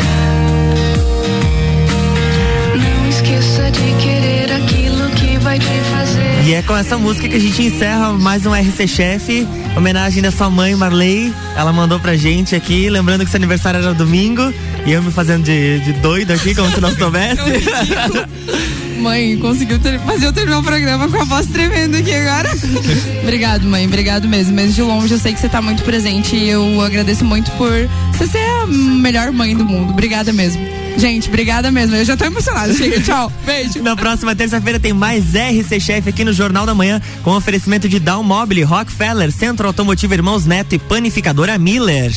Não 2.73 3.09
esqueça 3.09 3.69
de 3.69 3.93
querer 4.01 4.53
aquilo 4.53 5.09
que 5.09 5.37
vai 5.39 5.59
te 5.59 5.81
fazer. 5.91 6.43
E 6.45 6.53
é 6.53 6.61
com 6.61 6.75
essa 6.75 6.97
música 6.97 7.27
que 7.27 7.35
a 7.35 7.39
gente 7.39 7.61
encerra 7.61 8.13
mais 8.13 8.45
um 8.45 8.53
RC 8.53 8.87
Chef, 8.87 9.47
homenagem 9.75 10.23
da 10.23 10.31
sua 10.31 10.49
mãe, 10.49 10.73
Marley. 10.73 11.33
Ela 11.57 11.73
mandou 11.73 11.99
pra 11.99 12.15
gente 12.15 12.55
aqui, 12.55 12.89
lembrando 12.89 13.25
que 13.25 13.29
seu 13.29 13.37
aniversário 13.37 13.81
era 13.81 13.93
domingo, 13.93 14.53
e 14.85 14.91
eu 14.91 15.03
me 15.03 15.11
fazendo 15.11 15.43
de, 15.43 15.79
de 15.79 15.93
doido 15.93 16.31
aqui, 16.31 16.55
como 16.55 16.71
se 16.71 16.81
não 16.81 16.95
soubesse. 16.95 17.41
Mãe, 19.01 19.35
conseguiu 19.37 19.79
fazer 20.05 20.27
eu 20.27 20.33
terminar 20.33 20.59
o 20.59 20.63
programa 20.63 21.09
com 21.09 21.19
a 21.19 21.23
voz 21.23 21.47
tremendo 21.47 21.97
aqui 21.97 22.13
agora. 22.13 22.51
obrigado, 23.23 23.63
mãe, 23.63 23.87
obrigado 23.87 24.27
mesmo. 24.27 24.53
Mesmo 24.53 24.73
de 24.73 24.81
longe, 24.83 25.11
eu 25.11 25.19
sei 25.19 25.33
que 25.33 25.39
você 25.39 25.49
tá 25.49 25.59
muito 25.59 25.83
presente 25.83 26.35
e 26.35 26.49
eu 26.49 26.79
agradeço 26.79 27.25
muito 27.25 27.49
por 27.53 27.71
você 28.13 28.27
ser 28.27 28.45
a 28.61 28.67
melhor 28.67 29.31
mãe 29.31 29.57
do 29.57 29.65
mundo. 29.65 29.91
Obrigada 29.91 30.31
mesmo. 30.31 30.61
Gente, 30.97 31.29
obrigada 31.29 31.71
mesmo. 31.71 31.95
Eu 31.95 32.05
já 32.05 32.15
tô 32.15 32.25
emocionada. 32.25 32.73
Chega, 32.75 32.99
tchau. 33.01 33.31
Beijo. 33.43 33.81
Na 33.81 33.95
próxima 33.95 34.35
terça-feira 34.35 34.79
tem 34.79 34.93
mais 34.93 35.33
RC 35.33 35.79
Chef 35.79 36.07
aqui 36.07 36.23
no 36.23 36.31
Jornal 36.31 36.67
da 36.67 36.75
Manhã, 36.75 37.01
com 37.23 37.31
oferecimento 37.31 37.89
de 37.89 37.99
Down 37.99 38.21
Mobile, 38.21 38.61
Rockefeller, 38.61 39.31
Centro 39.31 39.65
Automotivo 39.65 40.13
Irmãos 40.13 40.45
Neto 40.45 40.75
e 40.75 40.79
Panificadora 40.79 41.57
Miller. 41.57 42.13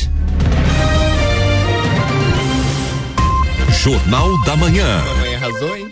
Jornal 3.85 4.31
da 4.45 4.57
Manhã. 4.57 5.03
Hein? 5.77 5.84